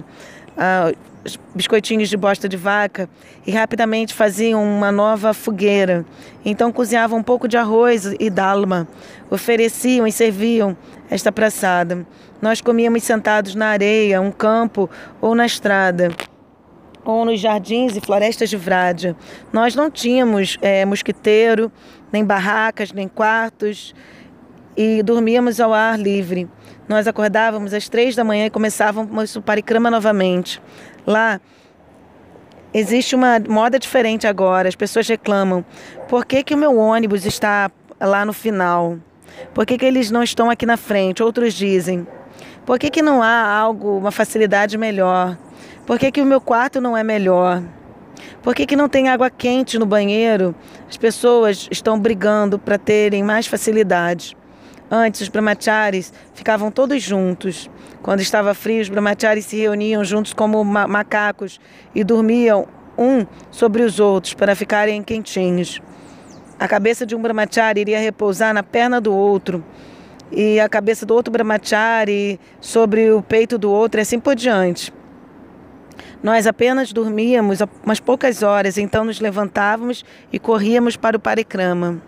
a 0.57 0.93
os 1.25 1.39
biscoitinhos 1.55 2.09
de 2.09 2.17
bosta 2.17 2.49
de 2.49 2.57
vaca 2.57 3.09
e 3.47 3.51
rapidamente 3.51 4.13
faziam 4.13 4.63
uma 4.63 4.93
nova 4.93 5.33
fogueira. 5.33 6.05
Então 6.45 6.71
cozinhavam 6.71 7.19
um 7.19 7.23
pouco 7.23 7.49
de 7.49 7.57
arroz 7.57 8.15
e 8.21 8.29
dalma, 8.29 8.87
ofereciam 9.31 10.07
e 10.07 10.13
serviam 10.13 10.77
esta 11.11 11.33
praçada. 11.33 12.07
Nós 12.43 12.61
comíamos 12.61 13.03
sentados 13.03 13.55
na 13.55 13.69
areia, 13.69 14.21
um 14.21 14.31
campo 14.31 14.91
ou 15.21 15.35
na 15.35 15.47
estrada 15.47 16.11
ou 17.05 17.25
nos 17.25 17.41
jardins 17.41 17.97
e 17.97 18.01
florestas 18.01 18.49
de 18.49 18.57
Vrádia. 18.57 19.17
Nós 19.53 19.75
não 19.75 19.91
tínhamos 19.91 20.57
é, 20.63 20.85
mosquiteiro, 20.85 21.71
nem 22.13 22.25
barracas, 22.25 22.93
nem 22.93 23.09
quartos 23.09 23.95
e 24.77 25.03
dormíamos 25.03 25.61
ao 25.61 25.73
ar 25.73 25.99
livre. 25.99 26.49
Nós 26.89 27.07
acordávamos 27.07 27.73
às 27.73 27.89
três 27.89 28.15
da 28.15 28.25
manhã 28.25 28.47
e 28.47 28.51
começávamos 28.51 29.37
o 29.37 29.43
parikrama 29.43 29.91
novamente. 29.91 30.61
Lá 31.07 31.41
Existe 32.77 33.15
uma 33.15 33.39
moda 33.39 33.79
diferente 33.79 34.27
agora, 34.27 34.69
as 34.69 34.75
pessoas 34.75 35.07
reclamam. 35.07 35.65
Por 36.09 36.27
que, 36.27 36.43
que 36.43 36.55
o 36.57 36.59
meu 36.59 36.77
ônibus 36.77 37.25
está 37.25 37.71
lá 38.01 38.25
no 38.25 38.33
final? 38.33 38.99
Por 39.55 39.65
que, 39.65 39.79
que 39.79 39.85
eles 39.85 40.11
não 40.11 40.25
estão 40.25 40.51
aqui 40.51 40.67
na 40.67 40.77
frente? 40.77 41.23
Outros 41.23 41.55
dizem. 41.55 42.05
Por 42.67 42.77
que, 42.77 42.91
que 42.91 43.01
não 43.01 43.23
há 43.23 43.49
algo, 43.49 43.97
uma 43.97 44.11
facilidade 44.11 44.77
melhor? 44.77 45.39
Por 45.87 46.01
que, 46.01 46.11
que 46.11 46.21
o 46.21 46.27
meu 46.27 46.41
quarto 46.41 46.81
não 46.81 46.97
é 46.97 47.05
melhor? 47.05 47.63
Por 48.43 48.57
que, 48.57 48.67
que 48.67 48.75
não 48.75 48.89
tem 48.89 49.09
água 49.09 49.31
quente 49.31 49.79
no 49.79 49.87
banheiro? 49.87 50.53
As 50.89 50.97
pessoas 50.97 51.69
estão 51.71 51.97
brigando 51.97 52.59
para 52.59 52.77
terem 52.77 53.23
mais 53.23 53.47
facilidade. 53.47 54.37
Antes, 54.91 55.23
os 55.23 55.29
brahmacharis 55.29 56.13
ficavam 56.35 56.71
todos 56.71 57.03
juntos. 57.03 57.71
Quando 58.03 58.21
estava 58.21 58.55
frio, 58.55 58.83
os 58.83 58.89
brahmacharis 58.89 59.47
se 59.47 59.57
reuniam 59.57 60.05
juntos 60.05 60.33
como 60.35 60.63
ma 60.63 60.87
macacos 60.87 61.59
e 61.95 62.05
dormiam 62.05 62.69
um 62.97 63.27
sobre 63.51 63.83
os 63.83 63.99
outros 63.99 64.35
para 64.35 64.55
ficarem 64.55 65.03
quentinhos. 65.03 65.81
A 66.59 66.69
cabeça 66.69 67.05
de 67.05 67.17
um 67.17 67.23
brahmachari 67.23 67.81
iria 67.81 67.99
repousar 67.99 68.53
na 68.55 68.63
perna 68.63 69.01
do 69.01 69.13
outro 69.13 69.65
e 70.31 70.61
a 70.61 70.69
cabeça 70.69 71.05
do 71.05 71.15
outro 71.15 71.33
brahmachari 71.33 72.39
sobre 72.61 73.11
o 73.11 73.23
peito 73.23 73.59
do 73.59 73.71
outro 73.71 74.01
e 74.01 74.03
assim 74.03 74.21
por 74.21 74.35
diante. 74.35 74.93
Nós 76.23 76.47
apenas 76.47 76.93
dormíamos 76.93 77.59
umas 77.83 78.01
poucas 78.01 78.43
horas, 78.43 78.79
então 78.79 79.05
nos 79.05 79.21
levantávamos 79.21 80.05
e 80.33 80.39
corríamos 80.39 80.97
para 80.97 81.17
o 81.17 81.21
parikrama 81.21 82.01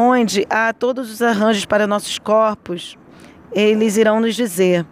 onde 0.00 0.46
há 0.48 0.72
todos 0.72 1.10
os 1.10 1.20
arranjos 1.20 1.66
para 1.66 1.84
nossos 1.84 2.20
corpos, 2.20 2.96
eles 3.52 3.96
irão 3.96 4.20
nos 4.20 4.36
dizer: 4.36 4.86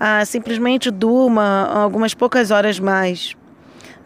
ah, 0.00 0.24
simplesmente 0.24 0.90
durma 0.90 1.70
algumas 1.72 2.14
poucas 2.14 2.50
horas 2.50 2.80
mais. 2.80 3.36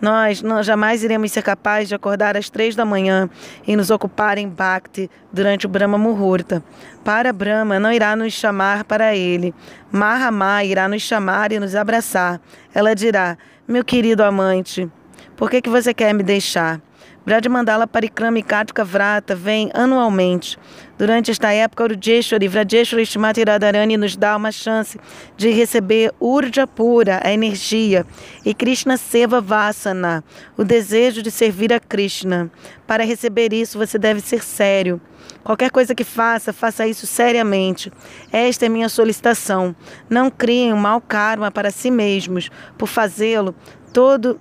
Nós 0.02 0.42
não, 0.42 0.62
jamais 0.62 1.02
iremos 1.02 1.30
ser 1.30 1.42
capazes 1.42 1.88
de 1.88 1.94
acordar 1.94 2.36
às 2.36 2.50
três 2.50 2.74
da 2.74 2.84
manhã 2.84 3.30
e 3.66 3.74
nos 3.76 3.88
ocupar 3.88 4.36
em 4.36 4.48
Bhakti 4.48 5.08
durante 5.32 5.64
o 5.64 5.68
Brahma 5.68 5.96
Muhurta. 5.96 6.62
Para 7.04 7.32
Brahma 7.32 7.78
não 7.78 7.92
irá 7.92 8.14
nos 8.14 8.34
chamar 8.34 8.84
para 8.84 9.14
ele. 9.14 9.54
Mahamá 9.92 10.64
irá 10.64 10.88
nos 10.88 11.02
chamar 11.02 11.52
e 11.52 11.60
nos 11.60 11.74
abraçar. 11.74 12.38
Ela 12.74 12.94
dirá: 12.94 13.38
Meu 13.66 13.84
querido 13.84 14.22
amante, 14.24 14.90
por 15.36 15.48
que, 15.48 15.62
que 15.62 15.70
você 15.70 15.94
quer 15.94 16.12
me 16.12 16.22
deixar? 16.22 16.82
Brajamandala 17.24 17.86
Parikrama 17.86 18.40
e 18.40 18.42
Kartika 18.42 18.84
Vrata 18.84 19.36
vem 19.36 19.70
anualmente. 19.72 20.58
Durante 20.98 21.30
esta 21.30 21.52
época, 21.52 21.84
Urjeshwari, 21.84 22.48
Vrajeshwari 22.48 23.06
Shimati 23.06 23.44
Radharani 23.44 23.96
nos 23.96 24.16
dá 24.16 24.36
uma 24.36 24.50
chance 24.50 24.98
de 25.36 25.50
receber 25.50 26.12
Urja 26.20 26.66
pura, 26.66 27.20
a 27.22 27.32
energia, 27.32 28.04
e 28.44 28.52
Krishna 28.52 28.96
Seva 28.96 29.40
Vasana, 29.40 30.24
o 30.56 30.64
desejo 30.64 31.22
de 31.22 31.30
servir 31.30 31.72
a 31.72 31.78
Krishna. 31.78 32.50
Para 32.86 33.04
receber 33.04 33.52
isso, 33.52 33.78
você 33.78 33.98
deve 33.98 34.20
ser 34.20 34.42
sério. 34.42 35.00
Qualquer 35.44 35.70
coisa 35.70 35.94
que 35.94 36.04
faça, 36.04 36.52
faça 36.52 36.86
isso 36.86 37.06
seriamente. 37.06 37.92
Esta 38.32 38.66
é 38.66 38.68
minha 38.68 38.88
solicitação. 38.88 39.74
Não 40.10 40.30
criem 40.30 40.72
um 40.72 40.76
mau 40.76 41.00
karma 41.00 41.50
para 41.50 41.70
si 41.70 41.90
mesmos. 41.90 42.50
Por 42.76 42.86
fazê-lo, 42.86 43.54
todo 43.92 44.40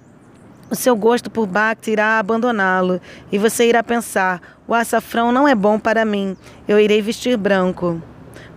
o 0.72 0.76
seu 0.76 0.96
gosto 0.96 1.30
por 1.30 1.46
Bhakti 1.46 1.92
irá 1.92 2.18
abandoná-lo 2.18 3.02
e 3.30 3.38
você 3.38 3.68
irá 3.68 3.84
pensar: 3.84 4.42
o 4.66 4.74
açafrão 4.74 5.32
não 5.32 5.46
é 5.46 5.54
bom 5.54 5.78
para 5.78 6.06
mim, 6.06 6.36
eu 6.66 6.80
irei 6.80 7.02
vestir 7.02 7.38
branco. 7.38 8.02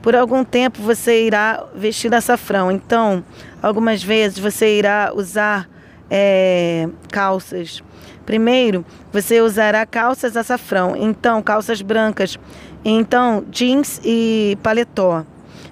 Por 0.01 0.15
algum 0.15 0.45
tempo 0.45 0.81
você 0.81 1.27
irá 1.27 1.65
vestir 1.75 2.15
açafrão, 2.15 2.71
então, 2.71 3.25
algumas 3.61 4.03
vezes 4.03 4.39
você 4.39 4.79
irá 4.79 5.13
usar 5.15 5.69
é, 6.09 6.89
calças. 7.11 7.83
Primeiro, 8.25 8.85
você 9.13 9.41
usará 9.41 9.85
calças 9.85 10.37
açafrão, 10.37 10.95
então 10.97 11.43
calças 11.43 11.83
brancas, 11.83 12.39
então 12.85 13.45
jeans 13.51 14.01
e 14.05 14.57
paletó. 14.63 15.25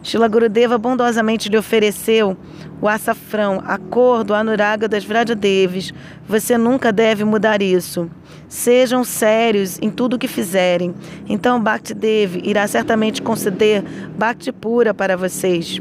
Shila 0.03 0.27
Gurudeva 0.27 0.77
bondosamente 0.77 1.49
lhe 1.49 1.57
ofereceu 1.57 2.37
o 2.81 2.89
açafrão, 2.89 3.63
a 3.65 3.79
cor 3.79 4.25
do 4.25 4.35
anuraga 4.35 4.89
das 4.89 5.05
Vrajadevis. 5.05 5.93
Você 6.27 6.59
nunca 6.59 6.93
deve 6.93 7.25
mudar 7.25 7.63
isso. 7.63 8.11
Sejam 8.49 9.05
sérios 9.05 9.79
em 9.81 9.89
tudo 9.89 10.15
o 10.15 10.19
que 10.19 10.27
fizerem. 10.27 10.93
Então 11.29 11.61
Bhakti 11.61 11.95
Devi 11.95 12.43
irá 12.45 12.67
certamente 12.67 13.23
conceder 13.23 13.85
Bhakti 14.19 14.51
pura 14.51 14.93
para 14.93 15.17
vocês. 15.17 15.81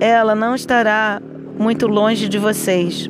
Ela 0.00 0.34
não 0.34 0.54
estará 0.54 1.20
muito 1.58 1.86
longe 1.86 2.28
de 2.28 2.38
vocês, 2.38 3.08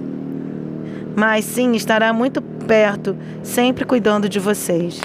mas 1.17 1.45
sim 1.45 1.73
estará 1.75 2.13
muito 2.13 2.43
perto, 2.43 3.17
sempre 3.43 3.85
cuidando 3.85 4.29
de 4.29 4.39
vocês. 4.39 5.01